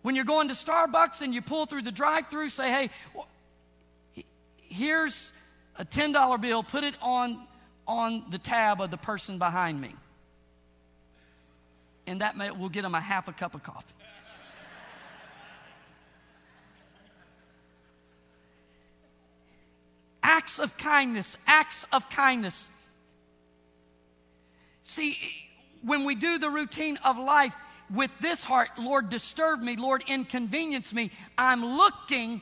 When 0.03 0.15
you're 0.15 0.25
going 0.25 0.49
to 0.49 0.55
Starbucks 0.55 1.23
and 1.23 1.35
you 1.35 1.41
pull 1.41 1.67
through 1.67 1.83
the 1.83 1.93
drive 1.93 2.27
through, 2.29 2.51
say, 2.51 2.71
hey, 2.71 2.91
here's 4.69 5.33
a 5.77 5.85
$10 5.85 6.41
bill, 6.41 6.63
put 6.63 6.85
it 6.85 6.95
on, 7.03 7.41
on 7.87 8.25
the 8.31 8.39
tab 8.39 8.81
of 8.81 8.91
the 8.91 8.97
person 8.97 9.39
behind 9.39 9.81
me. 9.81 9.95
And 12.07 12.21
that 12.21 12.37
may, 12.37 12.51
will 12.51 12.69
get 12.69 12.83
them 12.83 12.95
a 12.95 13.01
half 13.01 13.27
a 13.29 13.33
cup 13.33 13.55
of 13.55 13.63
coffee. 13.63 13.95
acts 20.23 20.59
of 20.59 20.77
kindness, 20.77 21.37
acts 21.47 21.87
of 21.93 22.09
kindness. 22.11 22.71
See, 24.83 25.19
when 25.83 26.05
we 26.05 26.15
do 26.15 26.39
the 26.39 26.49
routine 26.49 26.97
of 27.05 27.19
life 27.19 27.53
with 27.93 28.11
this 28.21 28.43
heart, 28.43 28.71
Lord, 28.79 29.09
disturb 29.09 29.61
me, 29.61 29.77
Lord, 29.77 30.05
inconvenience 30.07 30.95
me, 30.95 31.11
I'm 31.37 31.65
looking 31.65 32.41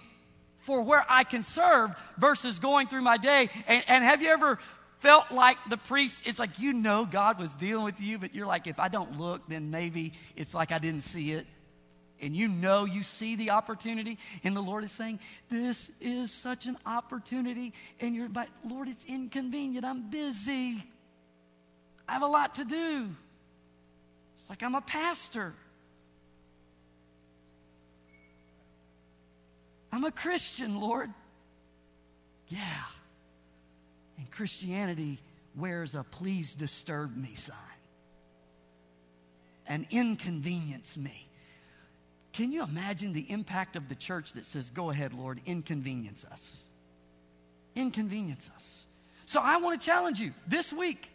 for 0.64 0.82
where 0.82 1.04
I 1.08 1.24
can 1.24 1.42
serve 1.42 1.94
versus 2.18 2.58
going 2.58 2.88
through 2.88 3.02
my 3.02 3.16
day. 3.16 3.48
And, 3.66 3.82
and 3.88 4.04
have 4.04 4.20
you 4.20 4.28
ever 4.28 4.58
felt 4.98 5.30
like 5.30 5.58
the 5.70 5.76
priest, 5.76 6.26
it's 6.26 6.38
like 6.38 6.58
you 6.58 6.72
know 6.72 7.06
God 7.06 7.38
was 7.38 7.54
dealing 7.54 7.84
with 7.84 8.00
you, 8.00 8.18
but 8.18 8.34
you're 8.34 8.46
like, 8.46 8.66
if 8.66 8.78
I 8.78 8.88
don't 8.88 9.18
look, 9.18 9.48
then 9.48 9.70
maybe 9.70 10.12
it's 10.36 10.54
like 10.54 10.72
I 10.72 10.78
didn't 10.78 11.02
see 11.02 11.32
it 11.32 11.46
and 12.20 12.34
you 12.34 12.48
know 12.48 12.84
you 12.86 13.02
see 13.02 13.36
the 13.36 13.50
opportunity, 13.50 14.18
and 14.44 14.56
the 14.56 14.62
Lord 14.62 14.82
is 14.84 14.92
saying, 14.92 15.20
This 15.50 15.90
is 16.00 16.32
such 16.32 16.66
an 16.66 16.78
opportunity, 16.86 17.74
and 18.00 18.14
you're 18.14 18.28
like, 18.28 18.48
Lord, 18.66 18.88
it's 18.88 19.04
inconvenient. 19.04 19.84
I'm 19.84 20.08
busy. 20.10 20.82
I 22.08 22.12
have 22.12 22.22
a 22.22 22.26
lot 22.26 22.54
to 22.56 22.64
do. 22.64 23.10
It's 24.38 24.48
like 24.48 24.62
I'm 24.62 24.74
a 24.74 24.80
pastor. 24.80 25.54
I'm 29.94 30.02
a 30.02 30.10
Christian, 30.10 30.80
Lord. 30.80 31.08
Yeah. 32.48 32.82
And 34.18 34.28
Christianity 34.28 35.20
wears 35.54 35.94
a 35.94 36.02
please 36.02 36.52
disturb 36.52 37.16
me 37.16 37.36
sign 37.36 37.56
and 39.68 39.86
inconvenience 39.92 40.96
me. 40.96 41.28
Can 42.32 42.50
you 42.50 42.64
imagine 42.64 43.12
the 43.12 43.30
impact 43.30 43.76
of 43.76 43.88
the 43.88 43.94
church 43.94 44.32
that 44.32 44.44
says, 44.44 44.68
Go 44.70 44.90
ahead, 44.90 45.14
Lord, 45.14 45.40
inconvenience 45.46 46.26
us? 46.28 46.64
Inconvenience 47.76 48.50
us. 48.52 48.86
So 49.26 49.40
I 49.40 49.58
want 49.58 49.80
to 49.80 49.86
challenge 49.86 50.18
you 50.18 50.32
this 50.48 50.72
week. 50.72 51.08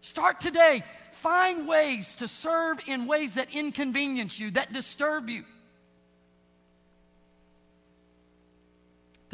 Start 0.00 0.40
today. 0.40 0.82
Find 1.12 1.68
ways 1.68 2.14
to 2.14 2.26
serve 2.26 2.78
in 2.86 3.04
ways 3.06 3.34
that 3.34 3.54
inconvenience 3.54 4.40
you, 4.40 4.50
that 4.52 4.72
disturb 4.72 5.28
you. 5.28 5.44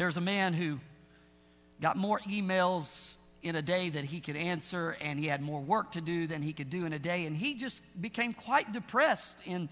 There's 0.01 0.17
a 0.17 0.23
man 0.23 0.55
who 0.55 0.79
got 1.83 1.95
more 1.95 2.21
emails 2.21 3.17
in 3.43 3.55
a 3.55 3.61
day 3.61 3.91
that 3.91 4.05
he 4.05 4.21
could 4.21 4.35
answer, 4.35 4.97
and 4.99 5.21
he 5.21 5.27
had 5.27 5.43
more 5.43 5.61
work 5.61 5.93
to 5.93 6.01
do 6.01 6.27
than 6.27 6.41
he 6.41 6.55
could 6.55 6.71
do 6.71 6.87
in 6.87 6.95
a 6.95 6.99
day, 6.99 7.27
and 7.27 7.37
he 7.37 7.53
just 7.53 7.83
became 8.01 8.33
quite 8.33 8.73
depressed 8.73 9.43
in 9.45 9.69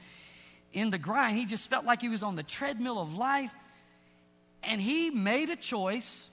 in 0.74 0.90
the 0.90 0.98
grind. 0.98 1.38
He 1.38 1.46
just 1.46 1.70
felt 1.70 1.86
like 1.86 2.02
he 2.02 2.10
was 2.10 2.22
on 2.22 2.36
the 2.36 2.42
treadmill 2.42 3.00
of 3.00 3.14
life. 3.14 3.54
And 4.62 4.82
he 4.82 5.08
made 5.08 5.48
a 5.48 5.56
choice 5.56 6.28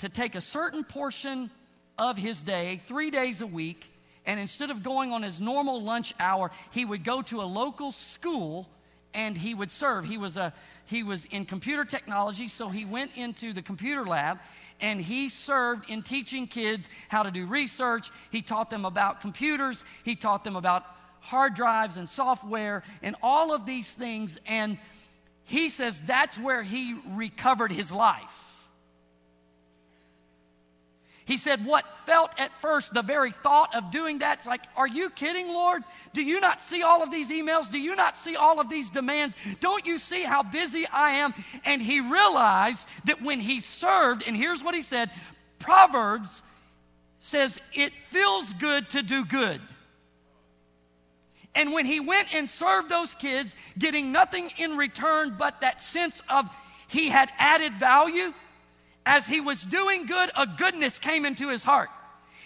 to 0.00 0.10
take 0.10 0.34
a 0.34 0.42
certain 0.42 0.84
portion 0.84 1.50
of 1.96 2.18
his 2.18 2.42
day, 2.42 2.82
three 2.86 3.10
days 3.10 3.40
a 3.40 3.46
week, 3.46 3.90
and 4.26 4.38
instead 4.38 4.70
of 4.70 4.82
going 4.82 5.12
on 5.12 5.22
his 5.22 5.40
normal 5.40 5.80
lunch 5.82 6.12
hour, 6.20 6.50
he 6.72 6.84
would 6.84 7.04
go 7.04 7.22
to 7.22 7.40
a 7.40 7.48
local 7.48 7.90
school 7.90 8.68
and 9.14 9.38
he 9.38 9.54
would 9.54 9.70
serve. 9.70 10.04
He 10.04 10.18
was, 10.18 10.36
a, 10.36 10.52
he 10.86 11.02
was 11.02 11.24
in 11.26 11.44
computer 11.44 11.84
technology, 11.84 12.48
so 12.48 12.68
he 12.68 12.84
went 12.84 13.12
into 13.16 13.52
the 13.52 13.62
computer 13.62 14.04
lab 14.04 14.38
and 14.80 15.00
he 15.00 15.28
served 15.28 15.88
in 15.88 16.02
teaching 16.02 16.46
kids 16.46 16.88
how 17.08 17.22
to 17.22 17.30
do 17.30 17.46
research. 17.46 18.10
He 18.30 18.42
taught 18.42 18.70
them 18.70 18.84
about 18.84 19.20
computers, 19.20 19.84
he 20.04 20.14
taught 20.14 20.44
them 20.44 20.56
about 20.56 20.84
hard 21.20 21.54
drives 21.54 21.96
and 21.96 22.08
software 22.08 22.82
and 23.02 23.16
all 23.22 23.54
of 23.54 23.64
these 23.64 23.92
things. 23.92 24.38
And 24.46 24.78
he 25.44 25.68
says 25.68 26.00
that's 26.02 26.38
where 26.38 26.62
he 26.62 26.96
recovered 27.06 27.72
his 27.72 27.90
life. 27.90 28.53
He 31.26 31.38
said, 31.38 31.64
What 31.64 31.84
felt 32.06 32.30
at 32.38 32.52
first 32.60 32.92
the 32.92 33.02
very 33.02 33.32
thought 33.32 33.74
of 33.74 33.90
doing 33.90 34.18
that, 34.18 34.38
it's 34.38 34.46
like, 34.46 34.64
Are 34.76 34.86
you 34.86 35.10
kidding, 35.10 35.48
Lord? 35.48 35.82
Do 36.12 36.22
you 36.22 36.40
not 36.40 36.60
see 36.60 36.82
all 36.82 37.02
of 37.02 37.10
these 37.10 37.30
emails? 37.30 37.70
Do 37.70 37.78
you 37.78 37.96
not 37.96 38.16
see 38.16 38.36
all 38.36 38.60
of 38.60 38.68
these 38.68 38.90
demands? 38.90 39.34
Don't 39.60 39.86
you 39.86 39.98
see 39.98 40.22
how 40.24 40.42
busy 40.42 40.86
I 40.92 41.10
am? 41.10 41.34
And 41.64 41.80
he 41.80 42.00
realized 42.00 42.86
that 43.06 43.22
when 43.22 43.40
he 43.40 43.60
served, 43.60 44.22
and 44.26 44.36
here's 44.36 44.62
what 44.62 44.74
he 44.74 44.82
said 44.82 45.10
Proverbs 45.58 46.42
says, 47.18 47.58
It 47.72 47.92
feels 48.10 48.52
good 48.54 48.90
to 48.90 49.02
do 49.02 49.24
good. 49.24 49.60
And 51.54 51.72
when 51.72 51.86
he 51.86 52.00
went 52.00 52.34
and 52.34 52.50
served 52.50 52.88
those 52.88 53.14
kids, 53.14 53.54
getting 53.78 54.12
nothing 54.12 54.50
in 54.58 54.76
return 54.76 55.36
but 55.38 55.60
that 55.60 55.80
sense 55.80 56.20
of 56.28 56.48
he 56.88 57.08
had 57.08 57.30
added 57.38 57.74
value, 57.74 58.34
as 59.06 59.26
he 59.26 59.40
was 59.40 59.62
doing 59.62 60.06
good, 60.06 60.30
a 60.36 60.46
goodness 60.46 60.98
came 60.98 61.24
into 61.24 61.48
his 61.48 61.62
heart. 61.62 61.90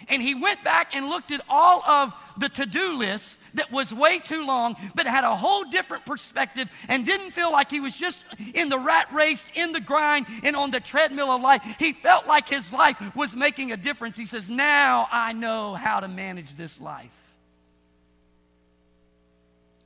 And 0.08 0.22
he 0.22 0.34
went 0.34 0.62
back 0.64 0.94
and 0.94 1.08
looked 1.08 1.32
at 1.32 1.44
all 1.48 1.82
of 1.84 2.14
the 2.36 2.48
to 2.50 2.66
do 2.66 2.96
list 2.96 3.38
that 3.54 3.72
was 3.72 3.92
way 3.92 4.20
too 4.20 4.46
long, 4.46 4.76
but 4.94 5.06
had 5.06 5.24
a 5.24 5.34
whole 5.34 5.64
different 5.64 6.06
perspective 6.06 6.68
and 6.88 7.04
didn't 7.04 7.32
feel 7.32 7.50
like 7.50 7.70
he 7.70 7.80
was 7.80 7.96
just 7.96 8.24
in 8.54 8.68
the 8.68 8.78
rat 8.78 9.12
race, 9.12 9.44
in 9.54 9.72
the 9.72 9.80
grind, 9.80 10.26
and 10.44 10.54
on 10.54 10.70
the 10.70 10.80
treadmill 10.80 11.30
of 11.30 11.42
life. 11.42 11.62
He 11.78 11.92
felt 11.92 12.26
like 12.26 12.48
his 12.48 12.72
life 12.72 12.96
was 13.16 13.34
making 13.34 13.72
a 13.72 13.76
difference. 13.76 14.16
He 14.16 14.26
says, 14.26 14.48
Now 14.48 15.08
I 15.10 15.32
know 15.32 15.74
how 15.74 16.00
to 16.00 16.08
manage 16.08 16.54
this 16.54 16.80
life. 16.80 17.10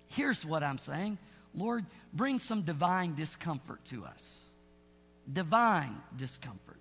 Here's 0.08 0.44
what 0.44 0.62
I'm 0.62 0.78
saying 0.78 1.18
Lord, 1.54 1.86
bring 2.12 2.38
some 2.38 2.62
divine 2.62 3.14
discomfort 3.14 3.84
to 3.86 4.04
us. 4.04 4.41
Divine 5.30 5.96
discomfort. 6.16 6.78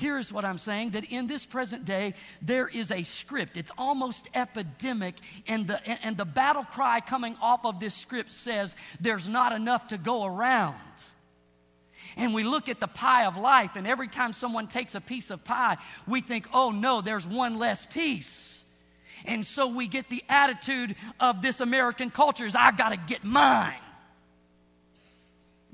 Here's 0.00 0.32
what 0.32 0.46
I'm 0.46 0.56
saying 0.56 0.90
that 0.90 1.12
in 1.12 1.26
this 1.26 1.44
present 1.44 1.84
day, 1.84 2.14
there 2.40 2.66
is 2.66 2.90
a 2.90 3.02
script. 3.02 3.58
It's 3.58 3.70
almost 3.76 4.30
epidemic, 4.34 5.16
and 5.46 5.68
the, 5.68 5.86
and 6.02 6.16
the 6.16 6.24
battle 6.24 6.64
cry 6.64 7.00
coming 7.00 7.36
off 7.42 7.66
of 7.66 7.80
this 7.80 7.94
script 7.94 8.32
says 8.32 8.74
there's 8.98 9.28
not 9.28 9.52
enough 9.52 9.88
to 9.88 9.98
go 9.98 10.24
around. 10.24 10.74
And 12.16 12.32
we 12.32 12.44
look 12.44 12.70
at 12.70 12.80
the 12.80 12.88
pie 12.88 13.26
of 13.26 13.36
life, 13.36 13.72
and 13.76 13.86
every 13.86 14.08
time 14.08 14.32
someone 14.32 14.68
takes 14.68 14.94
a 14.94 15.02
piece 15.02 15.30
of 15.30 15.44
pie, 15.44 15.76
we 16.06 16.22
think, 16.22 16.46
oh 16.54 16.70
no, 16.70 17.02
there's 17.02 17.26
one 17.26 17.58
less 17.58 17.84
piece. 17.84 18.64
And 19.26 19.44
so 19.44 19.68
we 19.68 19.86
get 19.86 20.08
the 20.08 20.24
attitude 20.30 20.96
of 21.20 21.42
this 21.42 21.60
American 21.60 22.10
culture 22.10 22.46
is 22.46 22.54
I've 22.54 22.78
got 22.78 22.90
to 22.90 22.96
get 22.96 23.22
mine. 23.22 23.74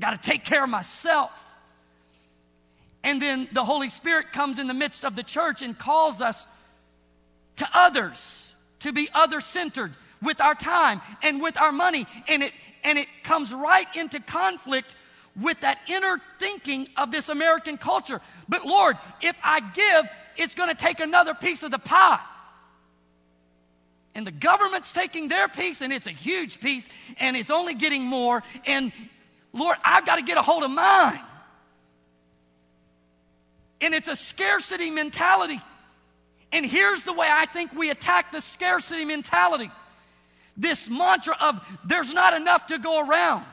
Got 0.01 0.21
to 0.21 0.31
take 0.31 0.45
care 0.45 0.65
of 0.65 0.71
myself. 0.71 1.43
And 3.03 3.23
then 3.23 3.49
the 3.53 3.65
Holy 3.65 3.89
Spirit 3.89 4.33
comes 4.33 4.59
in 4.59 4.67
the 4.67 4.75
midst 4.75 5.05
of 5.05 5.17
the 5.17 5.23
church 5.23 5.63
and 5.63 5.79
calls 5.79 6.21
us 6.21 6.47
to 7.57 7.69
others, 7.73 8.55
to 8.81 8.93
be 8.93 9.09
other 9.15 9.41
centered 9.41 9.93
with 10.21 10.41
our 10.41 10.55
time 10.55 11.01
and 11.23 11.41
with 11.41 11.57
our 11.57 11.73
money. 11.73 12.07
And 12.29 12.43
it, 12.43 12.53
and 12.85 12.99
it 12.99 13.09
comes 13.23 13.55
right 13.55 13.87
into 13.95 14.21
conflict 14.21 14.97
with 15.41 15.61
that 15.61 15.79
inner 15.89 16.19
thinking 16.39 16.89
of 16.97 17.11
this 17.11 17.29
American 17.29 17.79
culture. 17.79 18.21
But 18.49 18.67
Lord, 18.67 18.97
if 19.23 19.37
I 19.43 19.61
give, 19.61 20.07
it's 20.37 20.55
going 20.55 20.69
to 20.69 20.75
take 20.75 21.01
another 21.01 21.35
piece 21.35 21.63
of 21.63 21.71
the 21.71 21.79
pie. 21.79 22.21
And 24.15 24.27
the 24.27 24.33
government's 24.33 24.93
taking 24.93 25.29
their 25.29 25.47
piece, 25.47 25.83
and 25.83 25.93
it's 25.93 26.07
a 26.07 26.13
huge 26.13 26.61
piece, 26.61 26.89
and 27.21 27.37
it's 27.37 27.51
only 27.51 27.75
getting 27.75 28.03
more. 28.03 28.43
And 28.67 28.93
Lord, 29.57 29.77
I've 29.85 30.07
got 30.07 30.17
to 30.17 30.23
get 30.23 30.39
a 30.39 30.43
hold 30.43 30.63
of 30.63 30.71
mine. 30.71 31.21
And 33.81 33.95
it's 33.95 34.09
a 34.09 34.17
scarcity 34.17 34.91
mentality. 34.91 35.61
And 36.53 36.65
here's 36.65 37.05
the 37.05 37.13
way 37.13 37.27
I 37.31 37.47
think 37.47 37.73
we 37.73 37.91
attack 37.91 38.33
the 38.33 38.41
scarcity 38.41 39.05
mentality 39.05 39.71
this 40.57 40.89
mantra 40.89 41.37
of 41.41 41.61
there's 41.85 42.13
not 42.15 42.35
enough 42.35 42.69
to 42.69 42.79
go 42.79 43.07
around 43.07 43.45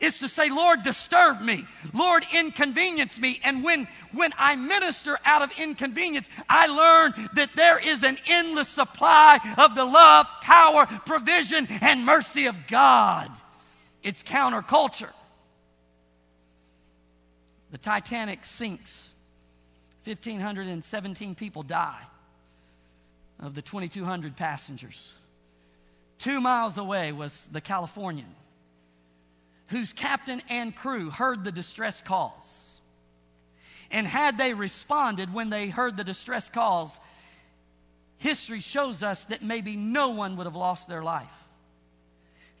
is 0.00 0.20
to 0.20 0.28
say, 0.28 0.48
Lord, 0.48 0.84
disturb 0.84 1.40
me. 1.40 1.66
Lord, 1.92 2.24
inconvenience 2.32 3.18
me. 3.18 3.40
And 3.42 3.64
when, 3.64 3.88
when 4.12 4.32
I 4.38 4.54
minister 4.54 5.18
out 5.24 5.42
of 5.42 5.50
inconvenience, 5.58 6.28
I 6.48 6.68
learn 6.68 7.28
that 7.34 7.50
there 7.56 7.80
is 7.80 8.04
an 8.04 8.16
endless 8.28 8.68
supply 8.68 9.40
of 9.58 9.74
the 9.74 9.84
love, 9.84 10.28
power, 10.40 10.86
provision, 10.86 11.66
and 11.80 12.06
mercy 12.06 12.46
of 12.46 12.68
God. 12.68 13.28
It's 14.04 14.22
counterculture. 14.22 15.10
The 17.70 17.78
Titanic 17.78 18.44
sinks. 18.44 19.10
1,517 20.04 21.34
people 21.34 21.62
die 21.62 22.02
of 23.40 23.54
the 23.54 23.62
2,200 23.62 24.36
passengers. 24.36 25.12
Two 26.18 26.40
miles 26.40 26.78
away 26.78 27.12
was 27.12 27.48
the 27.52 27.60
Californian 27.60 28.34
whose 29.68 29.92
captain 29.92 30.42
and 30.48 30.74
crew 30.74 31.10
heard 31.10 31.44
the 31.44 31.52
distress 31.52 32.00
calls. 32.00 32.80
And 33.90 34.06
had 34.06 34.36
they 34.36 34.54
responded 34.54 35.32
when 35.32 35.50
they 35.50 35.68
heard 35.68 35.96
the 35.96 36.04
distress 36.04 36.48
calls, 36.48 36.98
history 38.16 38.60
shows 38.60 39.02
us 39.02 39.24
that 39.26 39.42
maybe 39.42 39.76
no 39.76 40.10
one 40.10 40.36
would 40.36 40.46
have 40.46 40.56
lost 40.56 40.88
their 40.88 41.02
life. 41.02 41.48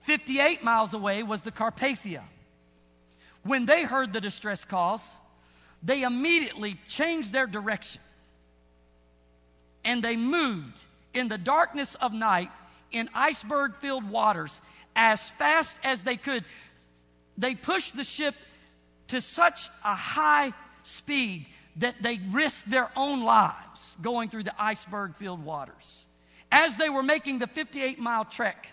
58 0.02 0.62
miles 0.62 0.94
away 0.94 1.22
was 1.22 1.42
the 1.42 1.52
Carpathia. 1.52 2.22
When 3.48 3.64
they 3.64 3.84
heard 3.84 4.12
the 4.12 4.20
distress 4.20 4.66
calls, 4.66 5.10
they 5.82 6.02
immediately 6.02 6.78
changed 6.86 7.32
their 7.32 7.46
direction 7.46 8.02
and 9.86 10.04
they 10.04 10.16
moved 10.16 10.78
in 11.14 11.28
the 11.28 11.38
darkness 11.38 11.94
of 11.94 12.12
night 12.12 12.50
in 12.90 13.08
iceberg 13.14 13.76
filled 13.76 14.04
waters 14.10 14.60
as 14.94 15.30
fast 15.30 15.78
as 15.82 16.02
they 16.02 16.16
could 16.16 16.44
they 17.38 17.54
pushed 17.54 17.96
the 17.96 18.04
ship 18.04 18.34
to 19.06 19.20
such 19.22 19.70
a 19.82 19.94
high 19.94 20.52
speed 20.82 21.46
that 21.76 22.02
they 22.02 22.20
risked 22.30 22.68
their 22.70 22.90
own 22.96 23.24
lives 23.24 23.96
going 24.02 24.28
through 24.28 24.42
the 24.42 24.62
iceberg 24.62 25.14
filled 25.14 25.42
waters. 25.42 26.04
As 26.52 26.76
they 26.76 26.90
were 26.90 27.02
making 27.02 27.38
the 27.38 27.46
58 27.46 27.98
mile 27.98 28.26
trek, 28.26 28.68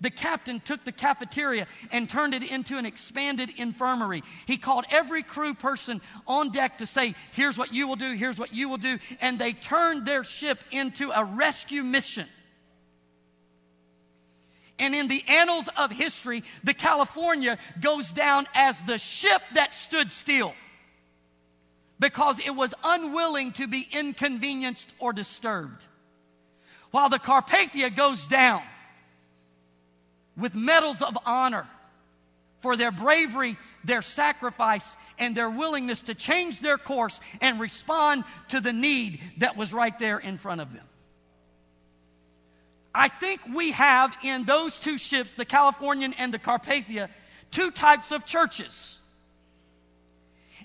the 0.00 0.10
captain 0.10 0.60
took 0.60 0.84
the 0.84 0.92
cafeteria 0.92 1.66
and 1.92 2.08
turned 2.08 2.34
it 2.34 2.42
into 2.42 2.78
an 2.78 2.86
expanded 2.86 3.50
infirmary. 3.56 4.22
He 4.46 4.56
called 4.56 4.86
every 4.90 5.22
crew 5.22 5.54
person 5.54 6.00
on 6.26 6.50
deck 6.50 6.78
to 6.78 6.86
say, 6.86 7.14
Here's 7.32 7.58
what 7.58 7.72
you 7.72 7.86
will 7.86 7.96
do, 7.96 8.12
here's 8.14 8.38
what 8.38 8.54
you 8.54 8.68
will 8.68 8.78
do. 8.78 8.98
And 9.20 9.38
they 9.38 9.52
turned 9.52 10.06
their 10.06 10.24
ship 10.24 10.64
into 10.70 11.10
a 11.10 11.24
rescue 11.24 11.84
mission. 11.84 12.26
And 14.78 14.94
in 14.94 15.08
the 15.08 15.22
annals 15.28 15.68
of 15.76 15.90
history, 15.90 16.42
the 16.64 16.72
California 16.72 17.58
goes 17.80 18.10
down 18.10 18.46
as 18.54 18.80
the 18.82 18.96
ship 18.96 19.42
that 19.52 19.74
stood 19.74 20.10
still 20.10 20.54
because 21.98 22.38
it 22.38 22.56
was 22.56 22.72
unwilling 22.82 23.52
to 23.52 23.68
be 23.68 23.86
inconvenienced 23.92 24.94
or 24.98 25.12
disturbed. 25.12 25.84
While 26.92 27.10
the 27.10 27.18
Carpathia 27.18 27.94
goes 27.94 28.26
down 28.26 28.62
with 30.36 30.54
medals 30.54 31.02
of 31.02 31.16
honor 31.26 31.66
for 32.60 32.76
their 32.76 32.92
bravery, 32.92 33.56
their 33.84 34.02
sacrifice, 34.02 34.96
and 35.18 35.36
their 35.36 35.50
willingness 35.50 36.02
to 36.02 36.14
change 36.14 36.60
their 36.60 36.78
course 36.78 37.20
and 37.40 37.58
respond 37.58 38.24
to 38.48 38.60
the 38.60 38.72
need 38.72 39.20
that 39.38 39.56
was 39.56 39.72
right 39.72 39.98
there 39.98 40.18
in 40.18 40.38
front 40.38 40.60
of 40.60 40.72
them. 40.72 40.84
I 42.94 43.08
think 43.08 43.40
we 43.52 43.72
have 43.72 44.16
in 44.22 44.44
those 44.44 44.78
two 44.78 44.98
ships, 44.98 45.34
the 45.34 45.44
Californian 45.44 46.12
and 46.14 46.34
the 46.34 46.38
Carpathia, 46.38 47.08
two 47.50 47.70
types 47.70 48.12
of 48.12 48.26
churches. 48.26 48.99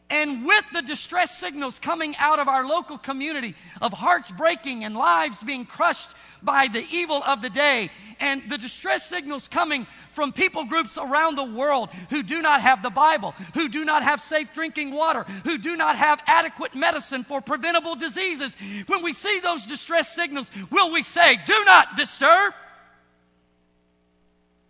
And 0.10 0.46
with 0.46 0.64
the 0.72 0.84
distress 0.84 1.36
signals 1.36 1.80
coming 1.80 2.16
out 2.18 2.38
of 2.38 2.48
our 2.48 2.66
local 2.66 2.98
community 2.98 3.56
of 3.82 3.92
hearts 3.92 4.32
breaking 4.32 4.84
and 4.84 4.96
lives 4.96 5.42
being 5.42 5.66
crushed 5.66 6.12
by 6.44 6.68
the 6.68 6.86
evil 6.92 7.24
of 7.24 7.42
the 7.42 7.50
day, 7.50 7.90
and 8.20 8.44
the 8.48 8.58
distress 8.60 9.10
signals 9.10 9.48
coming 9.48 9.88
from 10.12 10.32
people 10.32 10.66
groups 10.66 10.96
around 11.00 11.36
the 11.36 11.44
world 11.44 11.90
who 12.12 12.22
do 12.22 12.40
not 12.44 12.62
have 12.62 12.84
the 12.84 12.92
Bible, 12.92 13.34
who 13.56 13.68
do 13.68 13.84
not 13.84 14.04
have 14.04 14.22
safe 14.22 14.54
drinking 14.54 14.92
water, 14.92 15.24
who 15.44 15.58
do 15.58 15.76
not 15.76 15.96
have 15.96 16.22
adequate 16.28 16.76
medicine 16.76 17.24
for 17.24 17.42
preventable 17.42 17.96
diseases, 17.96 18.56
when 18.86 19.02
we 19.02 19.12
see 19.12 19.40
those 19.40 19.66
distress 19.66 20.14
signals, 20.14 20.52
will 20.70 20.92
we 20.92 21.02
say, 21.02 21.40
Do 21.48 21.64
not 21.66 21.98
disturb? 21.98 22.54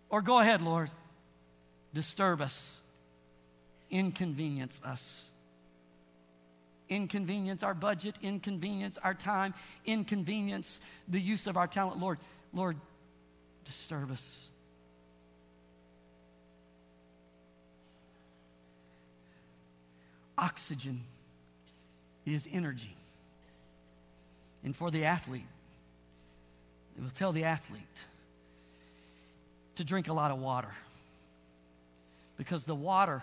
Or 0.09 0.21
go 0.21 0.39
ahead, 0.39 0.61
Lord, 0.61 0.91
disturb 1.93 2.39
us 2.39 2.77
inconvenience 3.89 4.81
us. 4.83 5.24
Inconvenience 6.89 7.63
our 7.63 7.73
budget, 7.73 8.15
inconvenience 8.21 8.97
our 9.03 9.13
time, 9.13 9.53
inconvenience 9.85 10.79
the 11.07 11.19
use 11.19 11.47
of 11.47 11.57
our 11.57 11.67
talent. 11.67 11.99
Lord, 11.99 12.19
Lord, 12.53 12.77
disturb 13.65 14.11
us. 14.11 14.49
Oxygen 20.37 21.03
is 22.25 22.47
energy. 22.51 22.95
And 24.63 24.75
for 24.75 24.91
the 24.91 25.05
athlete, 25.05 25.45
it 26.97 27.03
will 27.03 27.09
tell 27.09 27.31
the 27.31 27.43
athlete 27.43 27.81
to 29.75 29.83
drink 29.83 30.07
a 30.07 30.13
lot 30.13 30.31
of 30.31 30.39
water 30.39 30.71
because 32.37 32.63
the 32.65 32.75
water 32.75 33.21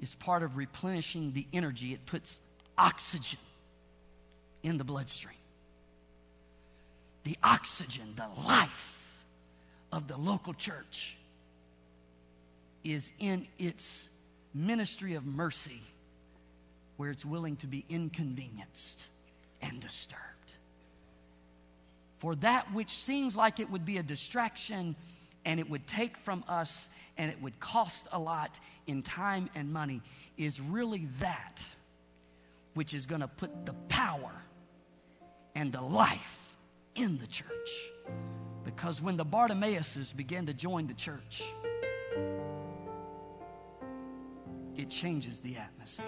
is 0.00 0.14
part 0.14 0.42
of 0.42 0.56
replenishing 0.56 1.32
the 1.32 1.46
energy. 1.52 1.92
It 1.92 2.04
puts 2.06 2.40
oxygen 2.76 3.38
in 4.62 4.78
the 4.78 4.84
bloodstream. 4.84 5.36
The 7.24 7.36
oxygen, 7.42 8.14
the 8.16 8.28
life 8.46 9.24
of 9.92 10.08
the 10.08 10.16
local 10.16 10.54
church 10.54 11.16
is 12.82 13.10
in 13.18 13.46
its 13.58 14.08
ministry 14.54 15.14
of 15.14 15.24
mercy 15.24 15.80
where 16.96 17.10
it's 17.10 17.24
willing 17.24 17.56
to 17.56 17.66
be 17.66 17.84
inconvenienced 17.88 19.06
and 19.60 19.80
disturbed. 19.80 20.22
For 22.18 22.34
that 22.36 22.72
which 22.72 22.90
seems 22.90 23.34
like 23.34 23.60
it 23.60 23.70
would 23.70 23.84
be 23.84 23.98
a 23.98 24.02
distraction 24.02 24.94
and 25.44 25.58
it 25.58 25.68
would 25.68 25.86
take 25.86 26.16
from 26.18 26.44
us 26.48 26.88
and 27.18 27.30
it 27.30 27.40
would 27.42 27.58
cost 27.58 28.08
a 28.12 28.18
lot 28.18 28.58
in 28.86 29.02
time 29.02 29.48
and 29.54 29.72
money 29.72 30.00
is 30.36 30.60
really 30.60 31.08
that 31.18 31.60
which 32.74 32.94
is 32.94 33.06
going 33.06 33.20
to 33.20 33.28
put 33.28 33.66
the 33.66 33.74
power 33.88 34.32
and 35.54 35.72
the 35.72 35.80
life 35.80 36.56
in 36.94 37.18
the 37.18 37.26
church. 37.26 37.48
Because 38.64 39.02
when 39.02 39.16
the 39.16 39.24
Bartimaeuses 39.24 40.14
began 40.14 40.46
to 40.46 40.54
join 40.54 40.86
the 40.86 40.94
church, 40.94 41.42
it 44.76 44.88
changes 44.88 45.40
the 45.40 45.56
atmosphere. 45.56 46.06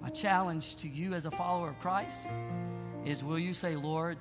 My 0.00 0.08
challenge 0.08 0.76
to 0.76 0.88
you 0.88 1.14
as 1.14 1.26
a 1.26 1.30
follower 1.30 1.68
of 1.68 1.78
Christ 1.78 2.28
is 3.04 3.22
will 3.22 3.38
you 3.38 3.52
say, 3.52 3.76
Lord, 3.76 4.18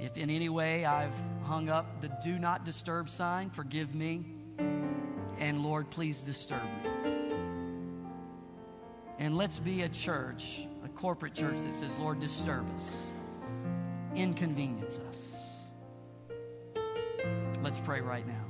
if 0.00 0.16
in 0.16 0.30
any 0.30 0.48
way 0.48 0.84
I've 0.84 1.14
hung 1.44 1.68
up 1.68 2.00
the 2.00 2.10
do 2.22 2.38
not 2.38 2.64
disturb 2.64 3.08
sign, 3.08 3.50
forgive 3.50 3.94
me. 3.94 4.24
And 5.38 5.62
Lord, 5.62 5.90
please 5.90 6.22
disturb 6.22 6.62
me. 6.62 7.07
And 9.18 9.36
let's 9.36 9.58
be 9.58 9.82
a 9.82 9.88
church, 9.88 10.66
a 10.84 10.88
corporate 10.88 11.34
church 11.34 11.58
that 11.58 11.74
says, 11.74 11.98
Lord, 11.98 12.20
disturb 12.20 12.72
us, 12.76 12.94
inconvenience 14.14 15.00
us. 15.08 15.36
Let's 17.62 17.80
pray 17.80 18.00
right 18.00 18.26
now. 18.26 18.44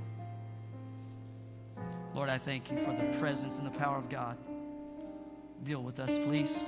Lord, 2.14 2.28
I 2.28 2.37
thank 2.37 2.70
you 2.70 2.78
for 2.78 2.92
the 2.92 3.16
presence 3.18 3.57
and 3.57 3.64
the 3.64 3.78
power 3.78 3.96
of 3.96 4.11
God. 4.11 4.37
Deal 5.62 5.83
with 5.83 5.98
us, 6.00 6.11
please, 6.18 6.59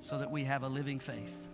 so 0.00 0.18
that 0.18 0.30
we 0.30 0.44
have 0.44 0.62
a 0.62 0.68
living 0.68 0.98
faith. 0.98 1.48